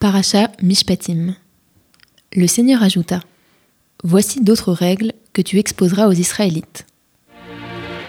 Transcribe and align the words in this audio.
Paracha 0.00 0.52
Mishpatim. 0.62 1.34
Le 2.32 2.46
Seigneur 2.46 2.84
ajouta 2.84 3.18
Voici 4.04 4.40
d'autres 4.40 4.72
règles 4.72 5.12
que 5.32 5.42
tu 5.42 5.58
exposeras 5.58 6.06
aux 6.06 6.12
Israélites. 6.12 6.86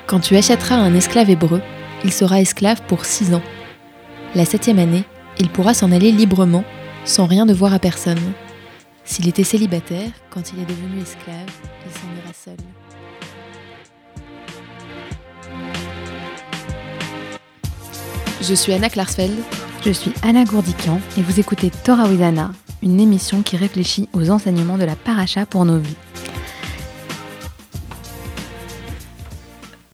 Quand 0.06 0.20
tu 0.20 0.36
achèteras 0.36 0.76
un 0.76 0.94
esclave 0.94 1.32
hébreu, 1.32 1.64
il 2.04 2.14
sera 2.14 2.42
esclave 2.42 2.84
pour 2.88 3.06
six 3.06 3.34
ans. 3.34 3.42
La 4.36 4.46
septième 4.46 4.78
année, 4.78 5.04
il 5.40 5.50
pourra 5.50 5.74
s'en 5.74 5.92
aller 5.92 6.12
librement, 6.12 6.64
sans 7.06 7.26
rien 7.26 7.48
devoir 7.48 7.74
à 7.74 7.80
personne. 7.80 8.34
S'il 9.04 9.28
était 9.28 9.44
célibataire, 9.44 10.12
quand 10.30 10.54
il 10.54 10.60
est 10.60 10.66
devenu 10.66 11.02
esclave, 11.02 11.50
il 11.88 11.92
s'en 11.92 12.08
ira 12.24 12.34
seul. 12.36 12.58
Je 18.44 18.54
suis 18.54 18.74
Anna 18.74 18.92
Klarsfeld. 18.92 19.40
Je 19.82 19.92
suis 19.92 20.12
Anna 20.24 20.44
Gourdican 20.44 21.00
et 21.18 21.22
vous 21.22 21.40
écoutez 21.40 21.72
Torah 21.72 22.10
with 22.10 22.20
Anna, 22.20 22.52
une 22.84 23.00
émission 23.00 23.42
qui 23.44 23.56
réfléchit 23.56 24.10
aux 24.12 24.30
enseignements 24.30 24.78
de 24.78 24.84
la 24.84 24.98
paracha 24.98 25.46
pour 25.46 25.64
nos 25.64 25.80
vies. 25.80 25.96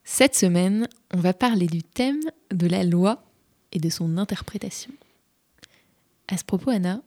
Cette 0.02 0.34
semaine, 0.34 0.88
on 1.14 1.20
va 1.20 1.32
parler 1.32 1.68
du 1.68 1.84
thème 1.84 2.18
de 2.52 2.66
la 2.66 2.82
loi 2.82 3.22
et 3.70 3.78
de 3.78 3.88
son 3.88 4.18
interprétation. 4.18 4.90
À 6.26 6.36
ce 6.36 6.42
propos, 6.42 6.70
Anna, 6.70 7.00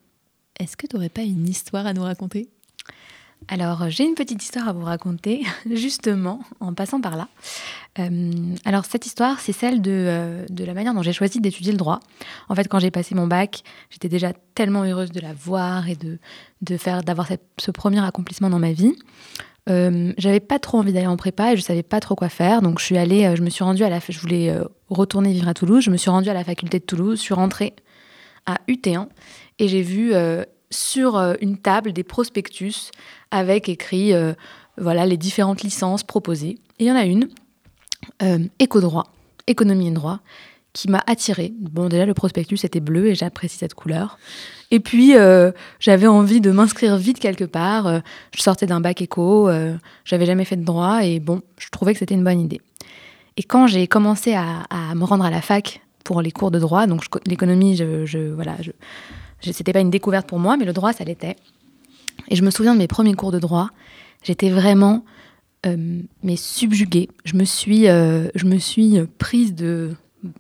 est-ce 0.57 0.77
que 0.77 0.87
tu 0.87 0.95
n'aurais 0.95 1.09
pas 1.09 1.23
une 1.23 1.49
histoire 1.49 1.85
à 1.85 1.93
nous 1.93 2.03
raconter? 2.03 2.47
Alors, 3.47 3.89
j'ai 3.89 4.03
une 4.03 4.13
petite 4.13 4.43
histoire 4.43 4.67
à 4.67 4.73
vous 4.73 4.83
raconter, 4.83 5.43
justement, 5.71 6.41
en 6.59 6.73
passant 6.73 7.01
par 7.01 7.15
là. 7.15 7.27
Euh, 7.97 8.31
alors, 8.65 8.85
cette 8.85 9.05
histoire, 9.05 9.39
c'est 9.39 9.53
celle 9.53 9.81
euh, 9.87 10.45
de, 10.49 10.63
la 10.63 10.73
manière 10.73 10.93
dont 10.93 11.01
j'ai 11.01 11.13
choisi 11.13 11.39
d'étudier 11.39 11.71
le 11.71 11.77
droit. 11.77 11.99
En 12.49 12.55
fait, 12.55 12.67
quand 12.67 12.79
j'ai 12.79 12.91
passé 12.91 13.15
mon 13.15 13.27
bac, 13.27 13.63
j'étais 13.89 14.09
déjà 14.09 14.33
tellement 14.53 14.83
heureuse 14.83 15.11
de 15.11 15.19
la 15.19 15.33
voir 15.33 15.89
et 15.89 15.95
de, 15.95 16.19
de 16.61 16.77
faire, 16.77 17.03
d'avoir 17.03 17.27
ce 17.57 17.71
premier 17.71 18.03
accomplissement 18.05 18.49
dans 18.49 18.59
ma 18.59 18.71
vie. 18.71 18.93
Euh, 19.69 20.13
j'avais 20.17 20.39
pas 20.39 20.59
trop 20.59 20.79
envie 20.79 20.93
d'aller 20.93 21.07
en 21.07 21.17
prépa 21.17 21.53
et 21.53 21.57
je 21.57 21.61
savais 21.61 21.83
pas 21.83 21.99
trop 21.99 22.15
quoi 22.15 22.29
faire. 22.29 22.61
Donc, 22.61 22.79
je 22.79 22.85
suis 22.85 22.97
allée, 22.97 23.35
je 23.35 23.41
me 23.41 23.49
suis 23.49 23.63
rendue 23.63 23.83
à 23.83 23.89
la, 23.89 23.99
je 24.07 24.19
voulais 24.19 24.55
retourner 24.89 25.31
vivre 25.33 25.47
à 25.47 25.53
Toulouse. 25.55 25.83
Je 25.83 25.89
me 25.89 25.97
suis 25.97 26.11
rendue 26.11 26.29
à 26.29 26.33
la 26.33 26.43
faculté 26.43 26.79
de 26.79 26.85
Toulouse, 26.85 27.17
je 27.17 27.23
suis 27.23 27.33
rentrée 27.33 27.73
à 28.45 28.57
UT1 28.67 29.07
et 29.57 29.67
j'ai 29.67 29.81
vu 29.81 30.13
sur 30.71 31.17
euh, 31.17 31.33
une 31.41 31.57
table 31.57 31.93
des 31.93 32.03
prospectus 32.03 32.91
avec 33.31 33.69
écrit 33.69 34.13
euh, 34.13 34.33
voilà 34.77 35.05
les 35.05 35.17
différentes 35.17 35.61
licences 35.61 36.03
proposées. 36.03 36.57
Et 36.79 36.85
il 36.85 36.87
y 36.87 36.91
en 36.91 36.95
a 36.95 37.05
une, 37.05 37.29
euh, 38.21 38.39
éco-droit, 38.59 39.11
économie 39.47 39.87
et 39.87 39.91
droit, 39.91 40.19
qui 40.73 40.89
m'a 40.89 41.03
attirée. 41.07 41.53
Bon, 41.59 41.89
déjà, 41.89 42.05
le 42.05 42.13
prospectus 42.13 42.63
était 42.63 42.79
bleu 42.79 43.07
et 43.07 43.15
j'apprécie 43.15 43.57
cette 43.57 43.73
couleur. 43.73 44.19
Et 44.71 44.79
puis, 44.79 45.15
j'avais 45.79 46.05
envie 46.05 46.41
de 46.41 46.51
m'inscrire 46.51 46.95
vite 46.95 47.17
quelque 47.17 47.43
part. 47.43 48.01
je 48.35 48.41
sortais 48.41 48.67
d'un 48.67 48.79
bac 48.79 49.01
éco, 49.01 49.49
j'avais 50.05 50.27
jamais 50.27 50.45
fait 50.45 50.57
de 50.57 50.63
droit 50.63 51.03
et 51.03 51.19
bon, 51.19 51.41
je 51.57 51.69
trouvais 51.71 51.93
que 51.93 51.99
c'était 51.99 52.13
une 52.13 52.23
bonne 52.23 52.39
idée. 52.39 52.61
Et 53.35 53.43
quand 53.43 53.65
j'ai 53.65 53.87
commencé 53.87 54.35
à, 54.35 54.67
me 54.95 55.05
rendre 55.05 55.25
à 55.25 55.31
la 55.31 55.41
fac 55.41 55.81
pour 56.03 56.21
les 56.21 56.31
cours 56.31 56.51
de 56.51 56.59
droit, 56.59 56.85
donc 56.85 57.05
l'économie, 57.25 57.75
je, 57.75 58.33
voilà, 58.33 58.57
je, 58.61 58.71
c'était 59.41 59.73
pas 59.73 59.79
une 59.79 59.89
découverte 59.89 60.27
pour 60.27 60.39
moi, 60.39 60.57
mais 60.57 60.65
le 60.65 60.73
droit, 60.73 60.93
ça 60.93 61.03
l'était. 61.03 61.35
Et 62.27 62.35
je 62.35 62.43
me 62.43 62.51
souviens 62.51 62.73
de 62.73 62.79
mes 62.79 62.87
premiers 62.87 63.13
cours 63.13 63.31
de 63.31 63.39
droit. 63.39 63.69
J'étais 64.23 64.49
vraiment 64.49 65.03
euh, 65.65 66.01
mais 66.23 66.35
subjuguée. 66.35 67.09
Je 67.25 67.35
me 67.35 67.43
suis, 67.43 67.87
euh, 67.87 68.27
je 68.35 68.45
me 68.45 68.57
suis 68.57 68.97
prise 69.17 69.55
de, 69.55 69.95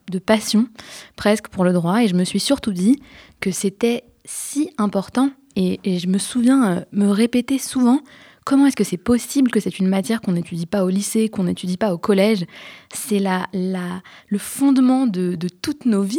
de 0.09 0.19
passion 0.19 0.67
presque 1.15 1.47
pour 1.47 1.63
le 1.63 1.73
droit 1.73 2.03
et 2.03 2.07
je 2.07 2.15
me 2.15 2.23
suis 2.23 2.39
surtout 2.39 2.71
dit 2.71 3.01
que 3.39 3.51
c'était 3.51 4.03
si 4.25 4.71
important. 4.77 5.31
Et, 5.55 5.79
je 5.99 6.07
me 6.07 6.17
souviens 6.17 6.77
euh, 6.77 6.81
me 6.93 7.07
répéter 7.07 7.57
souvent 7.57 8.01
comment 8.49 8.65
est-ce 8.65 8.75
que 8.75 8.83
c'est 8.83 8.97
possible 8.97 9.51
que 9.51 9.59
c'est 9.59 9.77
une 9.77 9.87
matière 9.87 10.21
qu'on 10.21 10.31
n'étudie 10.31 10.65
pas 10.65 10.83
au 10.83 10.89
lycée, 10.89 11.29
qu'on 11.29 11.43
n'étudie 11.43 11.77
pas 11.77 11.93
au 11.93 11.99
collège? 11.99 12.45
C'est 12.91 13.19
la, 13.19 13.45
le 13.53 14.37
fondement 14.39 15.05
de, 15.05 15.37
toutes 15.61 15.85
nos 15.85 16.01
vies 16.01 16.17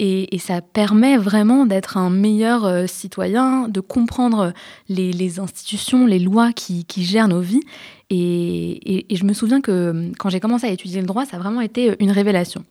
et, 0.00 0.36
ça 0.40 0.60
permet 0.60 1.16
vraiment 1.16 1.66
d'être 1.66 1.96
un 1.96 2.10
meilleur 2.10 2.64
euh, 2.64 2.86
citoyen, 2.88 3.68
de 3.68 3.78
comprendre 3.78 4.52
les, 4.88 5.38
institutions, 5.38 6.04
les 6.04 6.18
lois 6.18 6.52
qui 6.52 6.84
gèrent 6.96 7.28
nos 7.28 7.40
vies. 7.40 7.62
Et, 8.10 9.04
je 9.10 9.24
me 9.24 9.34
souviens 9.34 9.60
que 9.60 10.12
quand 10.18 10.30
j'ai 10.30 10.40
commencé 10.40 10.66
à 10.66 10.70
étudier 10.70 11.00
le 11.00 11.06
droit, 11.06 11.26
ça 11.26 11.36
a 11.36 11.40
vraiment 11.40 11.60
été 11.60 11.94
une 12.00 12.10
révélation. 12.10 12.64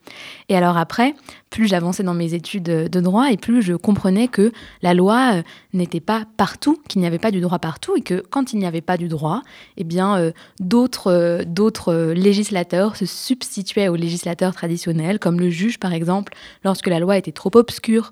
Et 0.50 0.58
alors 0.58 0.78
après, 0.78 1.14
plus 1.52 1.68
j'avançais 1.68 2.02
dans 2.02 2.16
mes 2.16 2.34
études 2.34 2.64
de 2.64 3.02
droit 3.02 3.32
et 3.32 3.38
plus 3.38 3.62
je 3.62 3.74
comprenais 3.74 4.28
que 4.28 4.52
la 4.82 4.96
loi 4.96 5.36
euh, 5.36 5.42
n'était 5.74 6.00
pas 6.00 6.26
partout, 6.38 6.82
qu'il 6.88 7.02
n'y 7.02 7.08
avait 7.08 7.20
pas 7.20 7.30
du 7.32 7.40
droit 7.40 7.60
partout 7.60 7.96
et 7.96 8.02
que 8.02 8.24
quand 8.30 8.54
il 8.54 8.60
n'y 8.60 8.66
avait 8.66 8.82
pas 8.82 8.98
du 8.98 9.08
droit, 9.08 9.44
eh 9.78 9.84
bien 9.84 10.18
euh, 10.18 10.32
d'autres 10.60 12.14
législateurs 12.14 12.96
se 12.96 13.06
substituaient 13.06 13.90
aux 13.90 13.96
législateurs 13.96 14.56
traditionnels, 14.56 15.20
comme 15.20 15.40
le 15.40 15.50
juge 15.50 15.78
par 15.78 15.94
exemple, 15.94 16.34
lorsque 16.64 16.88
la 16.88 17.00
loi 17.00 17.18
était 17.18 17.32
trop 17.32 17.52
obscure. 17.56 18.12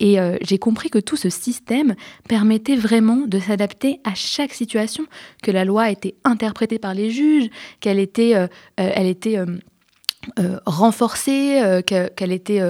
Et 0.00 0.18
euh, 0.18 0.36
j'ai 0.40 0.58
compris 0.58 0.88
que 0.88 0.98
tout 0.98 1.16
ce 1.16 1.28
système 1.28 1.94
permettait 2.28 2.76
vraiment 2.76 3.26
de 3.26 3.38
s'adapter 3.38 4.00
à 4.04 4.14
chaque 4.14 4.54
situation, 4.54 5.04
que 5.42 5.50
la 5.50 5.64
loi 5.64 5.90
était 5.90 6.14
interprétée 6.24 6.61
par 6.78 6.94
les 6.94 7.10
juges, 7.10 7.48
qu'elle 7.80 7.98
était, 7.98 8.34
euh, 8.34 8.46
euh, 8.80 8.90
elle 8.94 9.06
était 9.06 9.38
renforcée, 10.66 11.82
qu'elle 11.84 12.30
était 12.30 12.60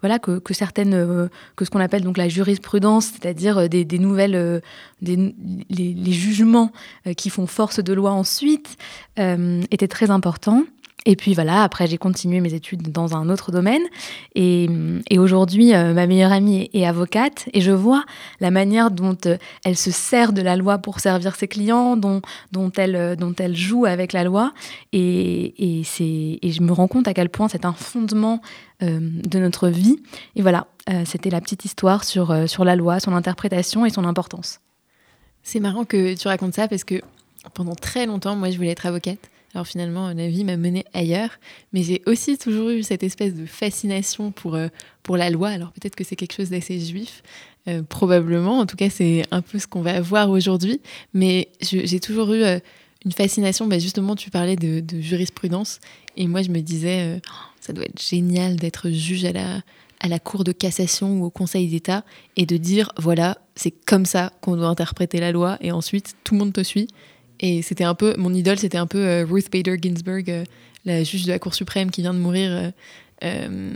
voilà 0.00 0.18
que, 0.18 0.40
certaines 0.52 1.28
que 1.54 1.64
ce 1.66 1.70
qu'on 1.70 1.80
appelle 1.80 2.02
donc 2.02 2.16
la 2.16 2.30
jurisprudence, 2.30 3.10
c'est-à-dire 3.12 3.68
des, 3.68 3.84
nouvelles 3.98 4.62
des, 5.02 5.34
les, 5.68 6.12
jugements 6.12 6.72
qui 7.14 7.28
font 7.28 7.46
force 7.46 7.80
de 7.80 7.92
loi 7.92 8.12
ensuite, 8.12 8.78
étaient 9.18 9.88
très 9.88 10.10
importants. 10.10 10.64
Et 11.04 11.16
puis 11.16 11.34
voilà, 11.34 11.64
après 11.64 11.86
j'ai 11.86 11.98
continué 11.98 12.40
mes 12.40 12.54
études 12.54 12.92
dans 12.92 13.16
un 13.16 13.28
autre 13.28 13.50
domaine. 13.50 13.82
Et, 14.34 14.68
aujourd'hui, 15.18 15.74
euh, 15.74 15.94
ma 15.94 16.06
meilleure 16.06 16.32
amie 16.32 16.68
est, 16.72 16.84
avocate 16.84 17.48
et 17.52 17.60
je 17.60 17.70
vois 17.70 18.04
la 18.40 18.50
manière 18.50 18.90
dont 18.90 19.16
euh, 19.26 19.36
elle 19.64 19.76
se 19.76 19.90
sert 19.90 20.32
de 20.32 20.42
la 20.42 20.56
loi 20.56 20.78
pour 20.78 21.00
servir 21.00 21.36
ses 21.36 21.48
clients, 21.48 21.96
dont, 21.96 22.22
dont, 22.50 22.70
elle, 22.76 22.96
euh, 22.96 23.16
dont 23.16 23.34
elle 23.38 23.56
joue 23.56 23.84
avec 23.84 24.12
la 24.12 24.24
loi. 24.24 24.52
Et, 24.92 25.80
et, 25.80 25.82
et 26.42 26.52
je 26.52 26.62
me 26.62 26.72
rends 26.72 26.88
compte 26.88 27.08
à 27.08 27.14
quel 27.14 27.28
point 27.28 27.48
c'est 27.48 27.64
un 27.64 27.72
fondement 27.72 28.40
de 28.80 29.38
notre 29.38 29.68
vie. 29.68 30.02
Et 30.34 30.42
voilà, 30.42 30.66
c'était 31.04 31.30
la 31.30 31.40
petite 31.40 31.64
histoire 31.64 32.02
sur, 32.02 32.48
sur 32.48 32.64
la 32.64 32.74
loi, 32.74 32.98
son 32.98 33.12
interprétation 33.12 33.86
et 33.86 33.90
son 33.90 34.04
importance. 34.04 34.58
C'est 35.44 35.60
marrant 35.60 35.84
que 35.84 36.16
tu 36.16 36.26
racontes 36.26 36.54
ça 36.54 36.66
parce 36.66 36.82
que 36.82 37.00
pendant 37.54 37.76
très 37.76 38.06
longtemps, 38.06 38.34
moi, 38.34 38.50
je 38.50 38.56
voulais 38.56 38.70
être 38.70 38.86
avocate. 38.86 39.30
Alors 39.54 39.66
finalement, 39.66 40.12
la 40.12 40.28
vie 40.28 40.44
m'a 40.44 40.56
mené 40.56 40.84
ailleurs, 40.94 41.30
mais 41.72 41.82
j'ai 41.82 42.02
aussi 42.06 42.38
toujours 42.38 42.70
eu 42.70 42.82
cette 42.82 43.02
espèce 43.02 43.34
de 43.34 43.44
fascination 43.44 44.30
pour, 44.32 44.54
euh, 44.54 44.68
pour 45.02 45.16
la 45.16 45.28
loi. 45.30 45.50
Alors 45.50 45.72
peut-être 45.72 45.94
que 45.94 46.04
c'est 46.04 46.16
quelque 46.16 46.34
chose 46.34 46.50
d'assez 46.50 46.80
juif, 46.80 47.22
euh, 47.68 47.82
probablement. 47.82 48.60
En 48.60 48.66
tout 48.66 48.76
cas, 48.76 48.88
c'est 48.88 49.24
un 49.30 49.42
peu 49.42 49.58
ce 49.58 49.66
qu'on 49.66 49.82
va 49.82 50.00
voir 50.00 50.30
aujourd'hui. 50.30 50.80
Mais 51.12 51.48
j'ai 51.60 52.00
toujours 52.00 52.32
eu 52.32 52.42
euh, 52.42 52.58
une 53.04 53.12
fascination. 53.12 53.66
Bah, 53.66 53.78
justement, 53.78 54.16
tu 54.16 54.30
parlais 54.30 54.56
de, 54.56 54.82
jurisprudence, 55.00 55.80
et 56.16 56.26
moi 56.26 56.40
je 56.42 56.48
me 56.48 56.60
disais, 56.60 57.20
oh, 57.26 57.30
ça 57.60 57.74
doit 57.74 57.84
être 57.84 58.00
génial 58.00 58.56
d'être 58.56 58.90
juge 58.90 59.24
à 59.24 59.32
la 59.32 59.62
à 60.02 60.08
la 60.08 60.18
Cour 60.18 60.44
de 60.44 60.52
cassation 60.52 61.20
ou 61.20 61.24
au 61.26 61.30
Conseil 61.30 61.68
d'État 61.68 62.04
et 62.36 62.44
de 62.44 62.56
dire 62.56 62.92
voilà, 62.98 63.38
c'est 63.54 63.70
comme 63.70 64.04
ça 64.04 64.32
qu'on 64.40 64.56
doit 64.56 64.66
interpréter 64.66 65.20
la 65.20 65.30
loi 65.30 65.58
et 65.60 65.70
ensuite 65.70 66.16
tout 66.24 66.34
le 66.34 66.40
monde 66.40 66.52
te 66.52 66.62
suit. 66.62 66.88
Et 67.42 67.60
c'était 67.60 67.84
un 67.84 67.94
peu, 67.94 68.14
mon 68.16 68.32
idole, 68.32 68.56
c'était 68.56 68.78
un 68.78 68.86
peu 68.86 68.98
euh, 68.98 69.26
Ruth 69.28 69.50
Bader 69.52 69.76
Ginsburg, 69.82 70.24
euh, 70.28 70.44
la 70.84 71.02
juge 71.02 71.24
de 71.24 71.32
la 71.32 71.40
Cour 71.40 71.54
suprême 71.54 71.90
qui 71.90 72.00
vient 72.00 72.14
de 72.14 72.18
mourir 72.20 72.72
euh, 73.24 73.74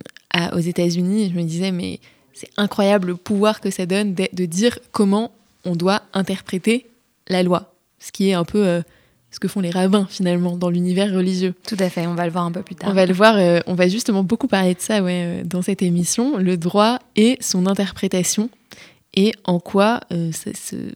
aux 0.53 0.59
États-Unis. 0.59 1.33
Je 1.35 1.39
me 1.39 1.43
disais, 1.43 1.73
mais 1.73 1.99
c'est 2.33 2.51
incroyable 2.57 3.09
le 3.09 3.17
pouvoir 3.17 3.61
que 3.61 3.71
ça 3.71 3.85
donne 3.85 4.15
de, 4.15 4.45
dire 4.45 4.79
comment 4.93 5.33
on 5.65 5.75
doit 5.75 6.03
interpréter 6.15 6.87
la 7.29 7.43
loi. 7.43 7.75
Ce 7.99 8.13
qui 8.13 8.29
est 8.29 8.35
un 8.35 8.45
peu 8.45 8.83
ce 9.31 9.41
que 9.41 9.49
font 9.49 9.61
les 9.61 9.71
rabbins 9.71 10.07
finalement 10.11 10.57
dans 10.57 10.69
l'univers 10.69 11.13
religieux. 11.13 11.55
Tout 11.67 11.77
à 11.79 11.89
fait, 11.89 12.07
on 12.07 12.15
va 12.15 12.27
le 12.27 12.33
voir 12.33 12.45
un 12.45 12.53
peu 12.53 12.63
plus 12.63 12.75
tard. 12.75 12.91
On 12.91 12.93
va 12.93 13.07
le 13.07 13.15
voir, 13.15 13.63
on 13.67 13.75
va 13.75 13.89
justement 13.89 14.23
beaucoup 14.23 14.49
parler 14.49 14.75
de 14.75 14.81
ça 14.81 15.03
ouais, 15.03 15.43
dans 15.45 15.63
cette 15.63 15.81
émission, 15.83 16.37
le 16.37 16.57
droit 16.57 16.99
et 17.15 17.39
son 17.41 17.67
interprétation, 17.67 18.51
et 19.15 19.33
en 19.45 19.59
quoi 19.61 20.01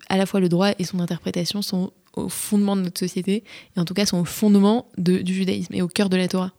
à 0.08 0.16
la 0.16 0.26
fois 0.26 0.40
le 0.40 0.48
droit 0.48 0.70
et 0.78 0.84
son 0.84 1.00
interprétation 1.00 1.62
sont 1.62 1.92
au 2.14 2.28
fondement 2.28 2.76
de 2.76 2.82
notre 2.82 2.98
société, 2.98 3.44
et 3.76 3.80
en 3.80 3.84
tout 3.84 3.94
cas 3.94 4.06
sont 4.06 4.18
au 4.18 4.24
fondement 4.24 4.86
du 4.98 5.34
judaïsme 5.34 5.74
et 5.74 5.82
au 5.82 5.88
cœur 5.88 6.08
de 6.08 6.16
la 6.16 6.28
Torah. 6.28 6.52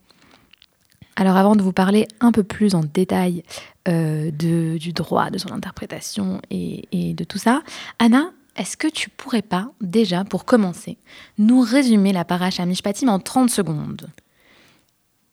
Alors 1.16 1.36
avant 1.36 1.56
de 1.56 1.62
vous 1.62 1.74
parler 1.74 2.08
un 2.20 2.32
peu 2.32 2.44
plus 2.44 2.74
en 2.74 2.82
détail 2.82 3.44
euh, 3.88 4.32
de, 4.32 4.78
du 4.78 4.94
droit, 4.94 5.30
de 5.30 5.38
son 5.38 5.52
interprétation 5.52 6.42
et, 6.50 7.14
de 7.14 7.24
tout 7.24 7.38
ça, 7.38 7.62
Anna, 8.00 8.32
est-ce 8.56 8.78
que 8.78 8.88
tu 8.88 9.10
pourrais 9.10 9.42
pas 9.42 9.72
déjà, 9.82 10.24
pour 10.24 10.46
commencer, 10.46 10.98
nous 11.38 11.62
résumer 11.62 12.14
la 12.14 12.26
paracha 12.26 12.66
Mishpatim 12.66 13.10
en 13.10 13.20
30 13.20 13.50
secondes? 13.50 14.10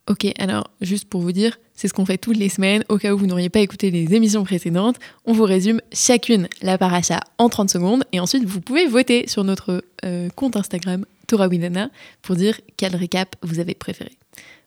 Ok, 0.09 0.27
alors 0.39 0.71
juste 0.81 1.07
pour 1.07 1.21
vous 1.21 1.33
dire, 1.33 1.59
c'est 1.75 1.87
ce 1.87 1.93
qu'on 1.93 2.07
fait 2.07 2.17
toutes 2.17 2.39
les 2.39 2.49
semaines. 2.49 2.83
Au 2.89 2.97
cas 2.97 3.13
où 3.13 3.19
vous 3.19 3.27
n'auriez 3.27 3.51
pas 3.51 3.61
écouté 3.61 3.91
les 3.91 4.15
émissions 4.15 4.43
précédentes, 4.43 4.97
on 5.27 5.35
vous 5.35 5.45
résume 5.45 5.83
chacune 5.93 6.49
la 6.63 6.79
paracha 6.79 7.21
en 7.37 7.51
30 7.51 7.69
secondes 7.69 8.05
et 8.13 8.19
ensuite 8.19 8.45
vous 8.45 8.63
pouvez 8.63 8.87
voter 8.87 9.29
sur 9.29 9.45
notre 9.45 9.85
euh, 10.07 10.31
compte 10.31 10.57
Instagram 10.57 11.05
Torah 11.27 11.49
Winana 11.49 11.91
pour 12.23 12.37
dire 12.37 12.59
quel 12.79 12.97
récap 12.97 13.37
vous 13.43 13.61
avez 13.61 13.75
préféré. 13.75 14.13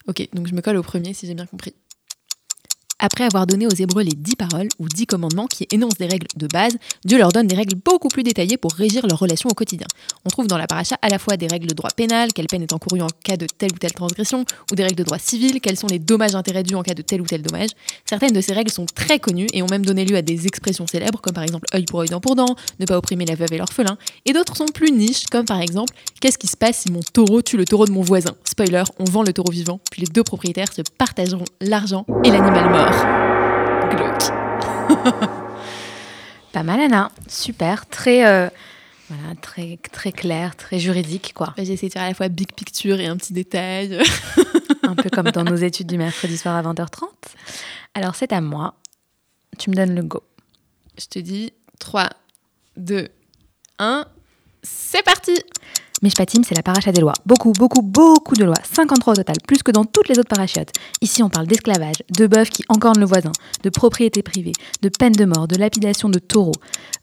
Ok, 0.07 0.27
donc 0.33 0.47
je 0.47 0.53
me 0.53 0.61
colle 0.61 0.77
au 0.77 0.83
premier 0.83 1.13
si 1.13 1.25
j'ai 1.25 1.33
bien 1.33 1.47
compris. 1.47 1.73
Après 3.03 3.23
avoir 3.23 3.47
donné 3.47 3.65
aux 3.65 3.71
Hébreux 3.71 4.03
les 4.03 4.11
dix 4.15 4.35
paroles 4.35 4.67
ou 4.77 4.87
dix 4.87 5.07
commandements 5.07 5.47
qui 5.47 5.67
énoncent 5.71 5.97
des 5.97 6.05
règles 6.05 6.27
de 6.35 6.45
base, 6.45 6.77
Dieu 7.03 7.17
leur 7.17 7.31
donne 7.31 7.47
des 7.47 7.55
règles 7.55 7.75
beaucoup 7.83 8.09
plus 8.09 8.21
détaillées 8.21 8.57
pour 8.57 8.73
régir 8.73 9.07
leurs 9.07 9.17
relations 9.17 9.49
au 9.49 9.55
quotidien. 9.55 9.87
On 10.23 10.29
trouve 10.29 10.45
dans 10.45 10.59
la 10.59 10.67
paracha 10.67 10.99
à 11.01 11.09
la 11.09 11.17
fois 11.17 11.35
des 11.35 11.47
règles 11.47 11.65
de 11.65 11.73
droit 11.73 11.89
pénal, 11.95 12.31
quelle 12.31 12.45
peine 12.45 12.61
est 12.61 12.73
encourue 12.73 13.01
en 13.01 13.07
cas 13.23 13.37
de 13.37 13.47
telle 13.47 13.71
ou 13.71 13.79
telle 13.79 13.93
transgression, 13.93 14.45
ou 14.71 14.75
des 14.75 14.83
règles 14.83 14.97
de 14.97 15.03
droit 15.03 15.17
civil, 15.17 15.59
quels 15.61 15.77
sont 15.77 15.87
les 15.87 15.97
dommages 15.97 16.35
intérêts 16.35 16.61
dus 16.61 16.75
en 16.75 16.83
cas 16.83 16.93
de 16.93 17.01
tel 17.01 17.21
ou 17.21 17.25
tel 17.25 17.41
dommage. 17.41 17.71
Certaines 18.07 18.33
de 18.33 18.41
ces 18.41 18.53
règles 18.53 18.69
sont 18.69 18.85
très 18.85 19.17
connues 19.17 19.47
et 19.51 19.63
ont 19.63 19.67
même 19.71 19.83
donné 19.83 20.05
lieu 20.05 20.15
à 20.15 20.21
des 20.21 20.45
expressions 20.45 20.85
célèbres, 20.85 21.21
comme 21.21 21.33
par 21.33 21.43
exemple 21.43 21.65
œil 21.73 21.85
pour 21.85 22.01
œil, 22.01 22.09
dent 22.09 22.21
pour 22.21 22.35
dent, 22.35 22.55
ne 22.79 22.85
pas 22.85 22.99
opprimer 22.99 23.25
la 23.25 23.33
veuve 23.33 23.51
et 23.51 23.57
l'orphelin, 23.57 23.97
et 24.27 24.33
d'autres 24.33 24.55
sont 24.55 24.67
plus 24.67 24.91
niches, 24.91 25.25
comme 25.31 25.45
par 25.45 25.59
exemple 25.59 25.91
qu'est-ce 26.19 26.37
qui 26.37 26.45
se 26.45 26.55
passe 26.55 26.81
si 26.81 26.91
mon 26.91 27.01
taureau 27.13 27.41
tue 27.41 27.57
le 27.57 27.65
taureau 27.65 27.87
de 27.87 27.91
mon 27.91 28.03
voisin? 28.03 28.35
Spoiler, 28.43 28.83
on 28.99 29.05
vend 29.05 29.23
le 29.23 29.33
taureau 29.33 29.51
vivant, 29.51 29.79
puis 29.89 30.01
les 30.03 30.07
deux 30.07 30.23
propriétaires 30.23 30.71
se 30.71 30.83
partageront 30.99 31.45
l'argent 31.61 32.05
et 32.23 32.29
l'animal 32.29 32.69
mort. 32.69 32.90
Pas 36.51 36.63
mal, 36.63 36.81
Anna. 36.81 37.11
Super. 37.27 37.87
Très, 37.87 38.25
euh, 38.25 38.49
voilà, 39.09 39.35
très, 39.41 39.77
très 39.91 40.11
clair, 40.11 40.55
très 40.55 40.79
juridique, 40.79 41.33
quoi. 41.33 41.53
J'ai 41.57 41.73
essayé 41.73 41.89
de 41.89 41.93
faire 41.93 42.03
à 42.03 42.09
la 42.09 42.13
fois 42.13 42.29
big 42.29 42.53
picture 42.53 42.99
et 42.99 43.07
un 43.07 43.17
petit 43.17 43.33
détail. 43.33 43.99
un 44.83 44.93
peu 44.95 45.09
comme 45.09 45.31
dans 45.31 45.43
nos 45.43 45.55
études 45.55 45.87
du 45.87 45.97
mercredi 45.97 46.37
soir 46.37 46.55
à 46.55 46.61
20h30. 46.61 47.07
Alors, 47.93 48.15
c'est 48.15 48.31
à 48.33 48.41
moi. 48.41 48.73
Tu 49.57 49.69
me 49.69 49.75
donnes 49.75 49.95
le 49.95 50.03
go. 50.03 50.23
Je 50.97 51.05
te 51.05 51.19
dis 51.19 51.53
3, 51.79 52.09
2, 52.77 53.07
1. 53.79 54.05
C'est 54.63 55.03
parti 55.03 55.33
Mishpatim, 56.01 56.41
c'est 56.43 56.55
la 56.55 56.63
paracha 56.63 56.91
des 56.91 56.99
lois. 56.99 57.13
Beaucoup, 57.27 57.51
beaucoup, 57.51 57.83
beaucoup 57.83 58.33
de 58.33 58.43
lois. 58.43 58.57
53 58.63 59.13
au 59.13 59.15
total, 59.17 59.35
plus 59.47 59.61
que 59.61 59.69
dans 59.69 59.85
toutes 59.85 60.09
les 60.09 60.17
autres 60.17 60.29
parachiotes. 60.29 60.71
Ici, 61.01 61.21
on 61.21 61.29
parle 61.29 61.45
d'esclavage, 61.45 61.97
de 62.17 62.25
bœufs 62.25 62.49
qui 62.49 62.63
encornent 62.69 62.99
le 62.99 63.05
voisin, 63.05 63.31
de 63.63 63.69
propriété 63.69 64.23
privée, 64.23 64.53
de 64.81 64.89
peine 64.89 65.13
de 65.13 65.25
mort, 65.25 65.47
de 65.47 65.57
lapidation 65.57 66.09
de 66.09 66.17
taureaux. 66.17 66.55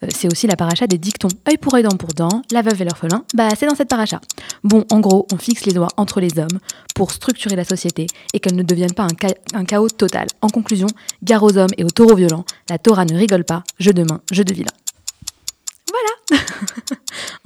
Euh, 0.03 0.09
c'est 0.12 0.31
aussi 0.31 0.49
la 0.49 0.56
paracha 0.56 0.89
des 0.89 0.99
dictons. 0.99 1.29
œil 1.49 1.59
pour 1.59 1.75
œil, 1.75 1.85
dent 1.85 1.97
pour 1.97 2.12
dent, 2.12 2.43
la 2.50 2.62
veuve 2.62 2.83
et 2.83 2.85
l'orphelin. 2.85 3.25
Bah, 3.35 3.50
c'est 3.56 3.67
dans 3.67 3.77
cette 3.77 3.89
paracha. 3.89 4.21
Bon, 4.65 4.85
en 4.91 4.99
gros, 4.99 5.29
on 5.33 5.37
fixe 5.37 5.65
les 5.67 5.73
lois 5.73 5.89
entre 5.97 6.21
les 6.21 6.39
hommes 6.41 6.59
pour 6.97 7.12
structurer 7.12 7.55
la 7.55 7.65
société 7.65 8.09
et 8.35 8.41
qu'elle 8.41 8.56
ne 8.56 8.65
devienne 8.65 8.95
pas 8.95 9.05
un, 9.05 9.59
un 9.59 9.65
chaos 9.65 9.91
total. 9.91 10.27
En 10.43 10.49
conclusion, 10.49 10.89
gare 11.23 11.45
aux 11.45 11.56
hommes 11.56 11.71
et 11.79 11.85
aux 11.85 11.91
taureaux 11.91 12.17
violents, 12.17 12.45
la 12.69 12.79
Torah 12.79 13.05
ne 13.05 13.17
rigole 13.17 13.45
pas, 13.45 13.62
jeu 13.79 13.93
de 13.93 14.03
main, 14.03 14.21
jeu 14.33 14.43
de 14.43 14.53
vilain. 14.53 14.73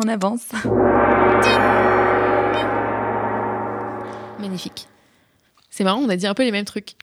Avance. 0.08 0.48
Magnifique. 4.40 4.88
C'est 5.70 5.84
marrant, 5.84 6.00
on 6.00 6.08
a 6.08 6.16
dit 6.16 6.26
un 6.26 6.34
peu 6.34 6.44
les 6.44 6.52
mêmes 6.52 6.64
trucs. 6.64 6.94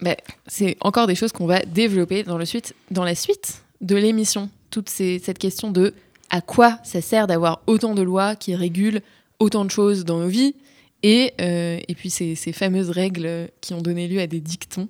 Mais 0.00 0.16
c'est 0.46 0.76
encore 0.80 1.06
des 1.06 1.14
choses 1.14 1.32
qu'on 1.32 1.46
va 1.46 1.60
développer 1.60 2.22
dans, 2.24 2.38
le 2.38 2.44
suite, 2.44 2.74
dans 2.90 3.04
la 3.04 3.14
suite 3.14 3.62
de 3.80 3.96
l'émission. 3.96 4.50
Toute 4.70 4.88
cette 4.88 5.38
question 5.38 5.70
de 5.70 5.94
à 6.30 6.40
quoi 6.40 6.78
ça 6.82 7.00
sert 7.00 7.26
d'avoir 7.26 7.60
autant 7.66 7.94
de 7.94 8.02
lois 8.02 8.34
qui 8.34 8.54
régulent 8.54 9.02
autant 9.38 9.64
de 9.64 9.70
choses 9.70 10.04
dans 10.04 10.18
nos 10.18 10.28
vies 10.28 10.54
et, 11.02 11.34
euh, 11.40 11.78
et 11.86 11.94
puis 11.94 12.10
ces, 12.10 12.34
ces, 12.36 12.52
fameuses 12.52 12.90
règles 12.90 13.48
qui 13.60 13.74
ont 13.74 13.82
donné 13.82 14.08
lieu 14.08 14.20
à 14.20 14.26
des 14.26 14.40
dictons 14.40 14.88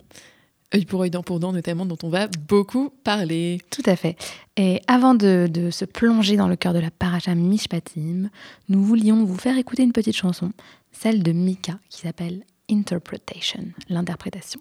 œil 0.75 0.85
pour 0.85 1.03
œil, 1.03 1.11
dent 1.11 1.23
pour 1.23 1.41
dent 1.41 1.53
notamment, 1.53 1.87
dont 1.87 1.99
on 2.03 2.09
va 2.09 2.29
beaucoup 2.49 2.91
parler. 3.05 3.61
Tout 3.71 3.83
à 3.87 3.97
fait. 3.97 4.17
Et 4.57 4.81
avant 4.87 5.15
de, 5.15 5.49
de 5.51 5.71
se 5.71 5.85
plonger 5.85 6.37
dans 6.37 6.49
le 6.49 6.57
cœur 6.57 6.73
de 6.75 6.79
la 6.79 6.91
paracha 6.91 7.35
Mishpatim, 7.35 8.31
nous 8.69 8.83
voulions 8.83 9.25
vous 9.25 9.37
faire 9.37 9.59
écouter 9.59 9.83
une 9.83 9.93
petite 9.93 10.17
chanson, 10.17 10.53
celle 10.93 11.23
de 11.23 11.33
Mika, 11.33 11.79
qui 11.89 12.01
s'appelle 12.01 12.45
Interpretation, 12.71 13.65
l'interprétation. 13.89 14.61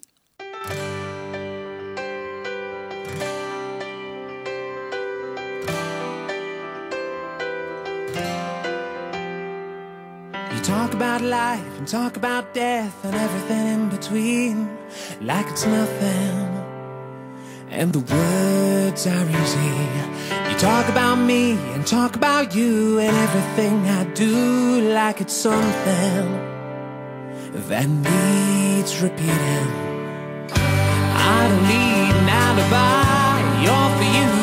Talk 10.62 10.94
about 10.94 11.20
life 11.20 11.78
and 11.78 11.88
talk 11.88 12.16
about 12.16 12.54
death 12.54 13.04
and 13.04 13.14
everything 13.16 13.66
in 13.66 13.88
between 13.88 14.68
like 15.20 15.46
it's 15.48 15.66
nothing. 15.66 16.48
And 17.68 17.92
the 17.92 17.98
words 17.98 19.06
are 19.06 19.28
easy. 19.40 19.74
You 20.50 20.58
talk 20.58 20.88
about 20.88 21.16
me 21.16 21.52
and 21.74 21.84
talk 21.84 22.14
about 22.14 22.54
you 22.54 23.00
and 23.00 23.16
everything 23.16 23.88
I 23.88 24.04
do 24.14 24.92
like 24.92 25.20
it's 25.20 25.34
something 25.34 26.26
that 27.68 27.88
needs 27.88 29.00
repeating. 29.02 29.68
I 30.54 31.48
don't 31.48 31.62
need 31.72 32.14
an 32.22 32.28
alibi 32.28 33.32
or 33.66 33.86
for 33.96 34.08
you 34.16 34.41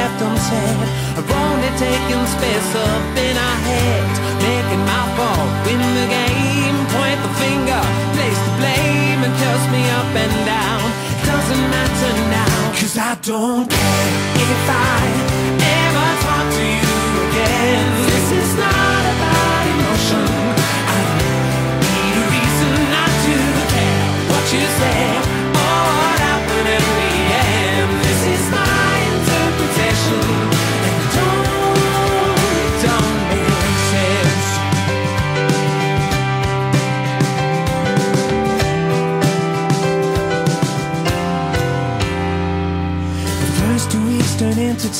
left 0.00 0.22
unsaid 0.22 0.88
are 1.18 1.28
only 1.44 1.72
taken 1.76 2.20
space 2.36 2.72
up 2.88 3.04
in 3.26 3.34
our 3.48 3.58
heads, 3.68 4.16
making 4.48 4.82
my 4.92 5.04
fault 5.16 5.50
win 5.64 5.82
the 5.98 6.06
game. 6.18 6.76
Point 6.96 7.20
the 7.26 7.32
finger, 7.42 7.82
place 8.16 8.40
the 8.46 8.52
blame, 8.60 9.20
and 9.26 9.34
curse 9.42 9.66
me 9.74 9.82
up 10.00 10.10
and 10.24 10.36
down. 10.56 10.84
It 11.12 11.20
Doesn't 11.30 11.66
matter 11.76 12.12
now, 12.38 12.56
cause 12.78 12.96
I 13.10 13.12
don't 13.30 13.66
care 13.76 14.08
if 14.48 14.62
I 14.92 15.00
ever 15.78 16.08
talk 16.24 16.46
to 16.56 16.64
you 16.80 16.96
again. 17.26 17.84
This 18.10 18.28
is 18.40 18.50
not 18.62 18.89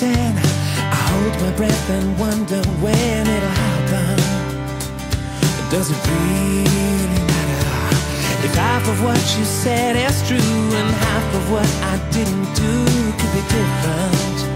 to. 0.00 0.06
I 0.06 0.96
hold 1.12 1.34
my 1.42 1.52
breath 1.58 1.90
and 1.90 2.18
wonder 2.18 2.62
when 2.80 3.26
it'll 3.36 3.56
happen. 3.66 4.16
Does 5.70 5.90
it 5.90 6.00
really 6.08 7.20
matter 7.28 8.46
if 8.46 8.54
half 8.54 8.88
of 8.88 9.02
what 9.02 9.20
you 9.36 9.44
said 9.44 9.96
is 9.96 10.16
true 10.26 10.76
and 10.80 10.90
half 11.04 11.34
of 11.34 11.52
what 11.52 11.68
I 11.92 11.96
didn't 12.12 12.48
do 12.54 12.74
could 13.18 13.32
be 13.36 13.42
different? 13.56 14.49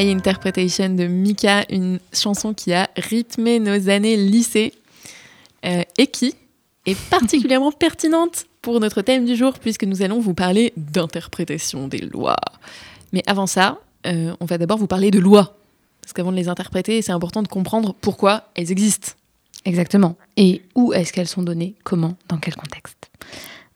My 0.00 0.10
Interpretation 0.10 0.94
de 0.94 1.06
Mika, 1.06 1.66
une 1.68 1.98
chanson 2.14 2.54
qui 2.54 2.72
a 2.72 2.88
rythmé 2.96 3.60
nos 3.60 3.90
années 3.90 4.16
lycée 4.16 4.72
euh, 5.66 5.82
et 5.98 6.06
qui 6.06 6.34
est 6.86 6.98
particulièrement 7.10 7.70
pertinente 7.70 8.46
pour 8.62 8.80
notre 8.80 9.02
thème 9.02 9.26
du 9.26 9.36
jour 9.36 9.58
puisque 9.58 9.84
nous 9.84 10.00
allons 10.00 10.18
vous 10.18 10.32
parler 10.32 10.72
d'interprétation 10.78 11.86
des 11.86 11.98
lois. 11.98 12.38
Mais 13.12 13.22
avant 13.26 13.46
ça, 13.46 13.78
euh, 14.06 14.34
on 14.40 14.46
va 14.46 14.56
d'abord 14.56 14.78
vous 14.78 14.86
parler 14.86 15.10
de 15.10 15.18
lois. 15.18 15.54
Parce 16.00 16.14
qu'avant 16.14 16.32
de 16.32 16.36
les 16.36 16.48
interpréter, 16.48 17.02
c'est 17.02 17.12
important 17.12 17.42
de 17.42 17.48
comprendre 17.48 17.94
pourquoi 18.00 18.44
elles 18.54 18.72
existent. 18.72 19.12
Exactement. 19.66 20.16
Et 20.38 20.62
où 20.74 20.94
est-ce 20.94 21.12
qu'elles 21.12 21.28
sont 21.28 21.42
données? 21.42 21.74
Comment? 21.84 22.16
Dans 22.28 22.38
quel 22.38 22.56
contexte? 22.56 23.10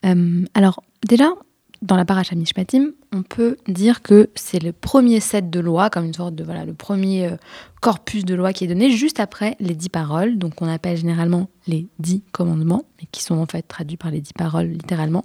Euh, 0.07 0.43
Alors, 0.55 0.83
déjà, 1.07 1.35
dans 1.83 1.97
la 1.97 2.07
paracha 2.07 2.35
Mishpatim, 2.35 2.93
on 3.15 3.23
peut 3.23 3.57
dire 3.69 4.03
que 4.03 4.29
c'est 4.35 4.61
le 4.61 4.73
premier 4.73 5.21
set 5.21 5.49
de 5.49 5.61
lois, 5.61 5.89
comme 5.89 6.05
une 6.05 6.15
sorte 6.15 6.35
de 6.35 6.43
voilà, 6.43 6.65
le 6.65 6.75
premier 6.75 7.27
euh, 7.27 7.37
corpus 7.81 8.25
de 8.25 8.35
lois 8.35 8.53
qui 8.53 8.65
est 8.65 8.67
donné 8.67 8.91
juste 8.91 9.21
après 9.21 9.57
les 9.61 9.75
dix 9.75 9.89
paroles, 9.89 10.37
donc 10.37 10.61
on 10.61 10.69
appelle 10.69 10.97
généralement 10.97 11.49
les 11.69 11.87
dix 12.01 12.23
commandements, 12.33 12.85
mais 13.01 13.07
qui 13.13 13.23
sont 13.23 13.37
en 13.37 13.47
fait 13.47 13.63
traduits 13.63 13.97
par 13.97 14.11
les 14.11 14.21
dix 14.21 14.33
paroles 14.33 14.67
littéralement. 14.67 15.25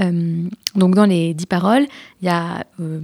Euh, 0.00 0.44
donc 0.74 0.94
dans 0.94 1.04
les 1.04 1.34
dix 1.34 1.44
paroles, 1.44 1.86
il 2.22 2.26
y 2.26 2.30
a 2.30 2.64
euh, 2.80 3.02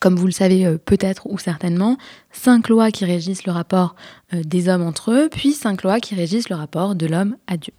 comme 0.00 0.16
vous 0.16 0.26
le 0.26 0.32
savez 0.32 0.78
peut-être 0.84 1.26
ou 1.26 1.38
certainement, 1.38 1.98
cinq 2.30 2.68
lois 2.68 2.90
qui 2.90 3.04
régissent 3.04 3.44
le 3.46 3.52
rapport 3.52 3.96
des 4.32 4.68
hommes 4.68 4.82
entre 4.82 5.10
eux, 5.10 5.28
puis 5.28 5.52
cinq 5.52 5.82
lois 5.82 5.98
qui 5.98 6.14
régissent 6.14 6.50
le 6.50 6.56
rapport 6.56 6.94
de 6.94 7.06
l'homme 7.06 7.36
à 7.48 7.56
Dieu. 7.56 7.72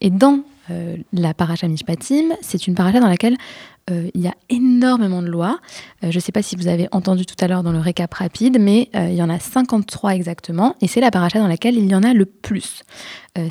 et 0.00 0.10
dans 0.10 0.40
la 1.12 1.34
paracha 1.34 1.68
Mishpatim, 1.68 2.34
c'est 2.40 2.66
une 2.66 2.74
paracha 2.74 3.00
dans 3.00 3.08
laquelle 3.08 3.36
euh, 3.90 4.10
il 4.14 4.20
y 4.20 4.28
a 4.28 4.34
énormément 4.48 5.22
de 5.22 5.28
lois. 5.28 5.58
Euh, 6.02 6.10
je 6.10 6.16
ne 6.16 6.20
sais 6.20 6.32
pas 6.32 6.42
si 6.42 6.56
vous 6.56 6.68
avez 6.68 6.88
entendu 6.92 7.26
tout 7.26 7.36
à 7.40 7.48
l'heure 7.48 7.62
dans 7.62 7.72
le 7.72 7.78
récap 7.78 8.12
rapide, 8.14 8.58
mais 8.60 8.88
il 8.94 9.14
y 9.14 9.22
en 9.22 9.30
a 9.30 9.38
53 9.38 10.14
exactement, 10.14 10.76
et 10.80 10.88
c'est 10.88 11.00
la 11.00 11.10
paracha 11.10 11.38
dans 11.38 11.48
laquelle 11.48 11.76
il 11.76 11.86
y 11.86 11.94
en 11.94 12.02
a 12.02 12.14
le 12.14 12.24
plus. 12.24 12.82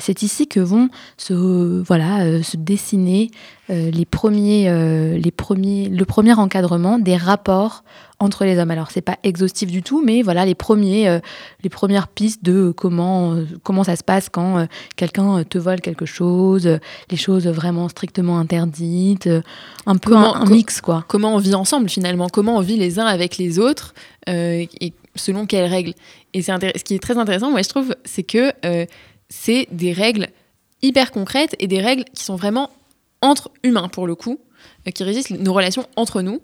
c'est 0.00 0.22
ici 0.22 0.48
que 0.48 0.60
vont 0.60 0.88
se 1.18 2.56
dessiner 2.56 3.30
les 3.68 4.04
premiers, 4.04 5.18
les 5.18 5.30
premiers, 5.30 5.88
le 5.88 6.04
premier 6.04 6.34
encadrement 6.34 6.98
des 6.98 7.16
rapports 7.16 7.82
entre 8.18 8.44
les 8.44 8.58
hommes. 8.58 8.70
Alors 8.70 8.90
c'est 8.90 9.02
pas 9.02 9.18
exhaustif 9.22 9.70
du 9.70 9.82
tout, 9.82 10.02
mais 10.04 10.22
voilà 10.22 10.44
les 10.44 10.54
premiers, 10.54 11.08
euh, 11.08 11.20
les 11.62 11.70
premières 11.70 12.08
pistes 12.08 12.44
de 12.44 12.72
comment 12.76 13.34
euh, 13.34 13.46
comment 13.62 13.84
ça 13.84 13.96
se 13.96 14.04
passe 14.04 14.28
quand 14.28 14.58
euh, 14.58 14.66
quelqu'un 14.96 15.44
te 15.44 15.58
vole 15.58 15.80
quelque 15.80 16.06
chose, 16.06 16.78
les 17.10 17.16
choses 17.16 17.46
vraiment 17.46 17.88
strictement 17.88 18.38
interdites, 18.38 19.28
un 19.86 19.96
peu 19.96 20.16
un, 20.16 20.44
mix 20.46 20.80
quoi. 20.80 21.04
Comment 21.08 21.34
on 21.34 21.38
vit 21.38 21.54
ensemble 21.54 21.88
finalement, 21.88 22.28
comment 22.28 22.56
on 22.56 22.60
vit 22.60 22.76
les 22.76 22.98
uns 22.98 23.06
avec 23.06 23.36
les 23.38 23.58
autres 23.58 23.94
et 24.26 24.92
selon 25.16 25.46
quelles 25.46 25.70
règles? 25.70 25.94
Et 26.32 26.42
c'est 26.42 26.52
ce 26.78 26.84
qui 26.84 26.94
est 26.94 27.02
très 27.02 27.18
intéressant, 27.18 27.50
moi 27.50 27.62
je 27.62 27.68
trouve, 27.68 27.94
c'est 28.04 28.22
que 28.22 28.52
c'est 29.28 29.68
des 29.70 29.92
règles 29.92 30.28
hyper 30.82 31.10
concrètes 31.10 31.56
et 31.58 31.66
des 31.66 31.80
règles 31.80 32.04
qui 32.14 32.24
sont 32.24 32.36
vraiment 32.36 32.70
entre 33.24 33.50
humains 33.62 33.88
pour 33.88 34.06
le 34.06 34.14
coup, 34.14 34.38
qui 34.94 35.02
régissent 35.02 35.30
nos 35.30 35.52
relations 35.52 35.86
entre 35.96 36.22
nous. 36.22 36.40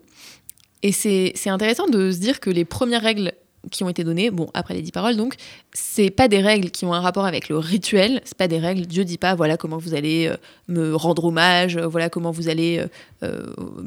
Et 0.82 0.92
c'est 0.92 1.50
intéressant 1.50 1.86
de 1.86 2.10
se 2.10 2.18
dire 2.18 2.40
que 2.40 2.50
les 2.50 2.64
premières 2.64 3.02
règles 3.02 3.32
qui 3.70 3.84
ont 3.84 3.90
été 3.90 4.04
données, 4.04 4.30
bon, 4.30 4.48
après 4.54 4.72
les 4.72 4.80
dix 4.80 4.90
paroles, 4.90 5.16
donc, 5.16 5.34
c'est 5.74 6.08
pas 6.08 6.28
des 6.28 6.40
règles 6.40 6.70
qui 6.70 6.86
ont 6.86 6.94
un 6.94 7.00
rapport 7.00 7.26
avec 7.26 7.50
le 7.50 7.58
rituel, 7.58 8.22
c'est 8.24 8.36
pas 8.36 8.48
des 8.48 8.58
règles, 8.58 8.86
Dieu 8.86 9.04
dit 9.04 9.18
pas, 9.18 9.34
voilà 9.34 9.58
comment 9.58 9.76
vous 9.76 9.92
allez 9.92 10.28
euh, 10.28 10.36
me 10.68 10.94
rendre 10.96 11.26
hommage, 11.26 11.76
euh, 11.76 11.86
voilà 11.86 12.08
comment 12.08 12.30
vous 12.30 12.48
allez 12.48 12.82
euh, 13.22 13.46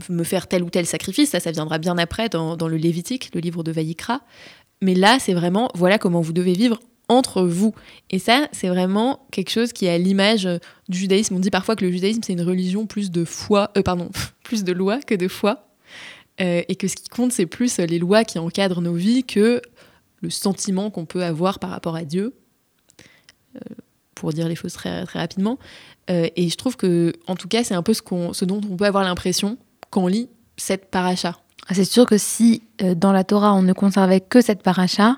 me 0.09 0.23
faire 0.23 0.45
tel 0.47 0.61
ou 0.61 0.69
tel 0.69 0.85
sacrifice, 0.85 1.31
ça, 1.31 1.39
ça 1.39 1.49
viendra 1.51 1.79
bien 1.79 1.97
après 1.97 2.29
dans, 2.29 2.55
dans 2.55 2.67
le 2.67 2.77
Lévitique, 2.77 3.31
le 3.33 3.41
livre 3.41 3.63
de 3.63 3.71
Vaïkra. 3.71 4.21
Mais 4.83 4.93
là, 4.93 5.17
c'est 5.19 5.33
vraiment, 5.33 5.71
voilà 5.73 5.97
comment 5.97 6.21
vous 6.21 6.33
devez 6.33 6.53
vivre 6.53 6.79
entre 7.17 7.43
vous. 7.43 7.73
Et 8.09 8.19
ça, 8.19 8.47
c'est 8.51 8.67
vraiment 8.67 9.25
quelque 9.31 9.49
chose 9.49 9.73
qui 9.73 9.85
est 9.85 9.89
à 9.89 9.97
l'image 9.97 10.47
du 10.89 10.97
judaïsme. 10.97 11.35
On 11.35 11.39
dit 11.39 11.49
parfois 11.49 11.75
que 11.75 11.85
le 11.85 11.91
judaïsme, 11.91 12.21
c'est 12.23 12.33
une 12.33 12.41
religion 12.41 12.85
plus 12.85 13.11
de 13.11 13.25
foi, 13.25 13.69
pardon, 13.85 14.09
plus 14.43 14.63
de 14.63 14.71
loi 14.71 14.99
que 15.01 15.15
de 15.15 15.27
foi. 15.27 15.67
Euh, 16.41 16.63
et 16.67 16.75
que 16.75 16.87
ce 16.87 16.95
qui 16.95 17.09
compte, 17.09 17.31
c'est 17.31 17.45
plus 17.45 17.77
les 17.77 17.99
lois 17.99 18.23
qui 18.23 18.39
encadrent 18.39 18.81
nos 18.81 18.95
vies 18.95 19.23
que 19.23 19.61
le 20.21 20.29
sentiment 20.29 20.89
qu'on 20.89 21.05
peut 21.05 21.23
avoir 21.23 21.59
par 21.59 21.69
rapport 21.69 21.95
à 21.95 22.05
Dieu, 22.05 22.33
euh, 23.55 23.59
pour 24.15 24.33
dire 24.33 24.47
les 24.47 24.55
choses 24.55 24.73
très, 24.73 25.05
très 25.05 25.19
rapidement. 25.19 25.59
Euh, 26.09 26.27
et 26.35 26.49
je 26.49 26.55
trouve 26.55 26.75
que, 26.75 27.13
en 27.27 27.35
tout 27.35 27.47
cas, 27.47 27.63
c'est 27.63 27.75
un 27.75 27.83
peu 27.83 27.93
ce, 27.93 28.01
ce 28.33 28.45
dont 28.45 28.61
on 28.69 28.75
peut 28.75 28.85
avoir 28.85 29.03
l'impression 29.03 29.57
quand 29.89 30.03
on 30.03 30.07
lit 30.07 30.29
cette 30.57 30.89
paracha. 30.89 31.37
Ah, 31.67 31.75
c'est 31.75 31.85
sûr 31.85 32.05
que 32.05 32.17
si 32.17 32.63
dans 32.79 33.13
la 33.13 33.23
Torah 33.23 33.53
on 33.53 33.61
ne 33.61 33.71
conservait 33.71 34.19
que 34.19 34.41
cette 34.41 34.63
paracha, 34.63 35.17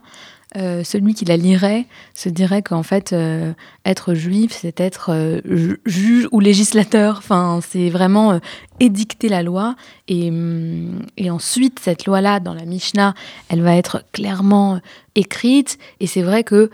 euh, 0.58 0.84
celui 0.84 1.14
qui 1.14 1.26
la 1.26 1.38
lirait 1.38 1.86
se 2.14 2.30
dirait 2.30 2.62
qu'en 2.62 2.84
fait, 2.84 3.12
euh, 3.14 3.54
être 3.86 4.14
juif, 4.14 4.58
c'est 4.62 4.80
être 4.80 5.12
euh, 5.12 5.42
juge 5.86 6.28
ou 6.32 6.40
législateur. 6.40 7.18
Enfin, 7.18 7.60
c'est 7.68 7.90
vraiment 7.90 8.40
édicter 8.80 9.30
la 9.30 9.44
loi. 9.44 9.76
Et, 10.08 10.30
hum, 10.30 11.02
et 11.18 11.30
ensuite, 11.30 11.80
cette 11.80 12.06
loi-là, 12.06 12.40
dans 12.40 12.54
la 12.54 12.66
Mishnah, 12.66 13.14
elle 13.50 13.62
va 13.62 13.76
être 13.76 14.04
clairement 14.12 14.80
écrite. 15.16 15.78
Et 16.00 16.08
c'est 16.08 16.22
vrai 16.22 16.44
que 16.44 16.70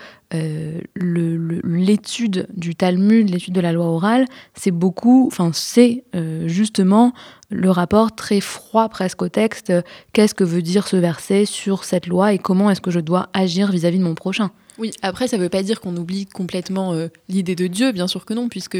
l'étude 0.95 2.47
du 2.55 2.75
Talmud, 2.75 3.29
l'étude 3.29 3.53
de 3.53 3.61
la 3.61 3.73
loi 3.73 3.85
orale, 3.85 4.25
c'est 4.53 4.71
beaucoup, 4.71 5.27
enfin, 5.27 5.51
c'est 5.53 6.03
justement 6.45 7.13
le 7.49 7.69
rapport 7.69 8.15
très 8.15 8.39
froid 8.39 8.89
presque 8.89 9.21
au 9.21 9.29
texte. 9.29 9.73
Qu'est-ce 10.13 10.33
que 10.33 10.43
veut 10.43 10.61
dire 10.61 10.87
ce 10.87 10.97
verset 10.97 11.45
sur 11.45 11.83
cette 11.83 12.07
loi 12.07 12.33
et 12.33 12.37
comment 12.37 12.69
est-ce 12.69 12.81
que 12.81 12.91
je 12.91 12.99
dois 12.99 13.29
agir 13.33 13.71
vis-à-vis 13.71 13.99
de 13.99 14.03
mon 14.03 14.15
prochain? 14.15 14.51
Oui, 14.77 14.91
après, 15.01 15.27
ça 15.27 15.37
ne 15.37 15.43
veut 15.43 15.49
pas 15.49 15.63
dire 15.63 15.81
qu'on 15.81 15.95
oublie 15.95 16.25
complètement 16.25 16.93
euh, 16.93 17.09
l'idée 17.29 17.55
de 17.55 17.67
Dieu, 17.67 17.91
bien 17.91 18.07
sûr 18.07 18.25
que 18.25 18.33
non, 18.33 18.49
puisque 18.49 18.77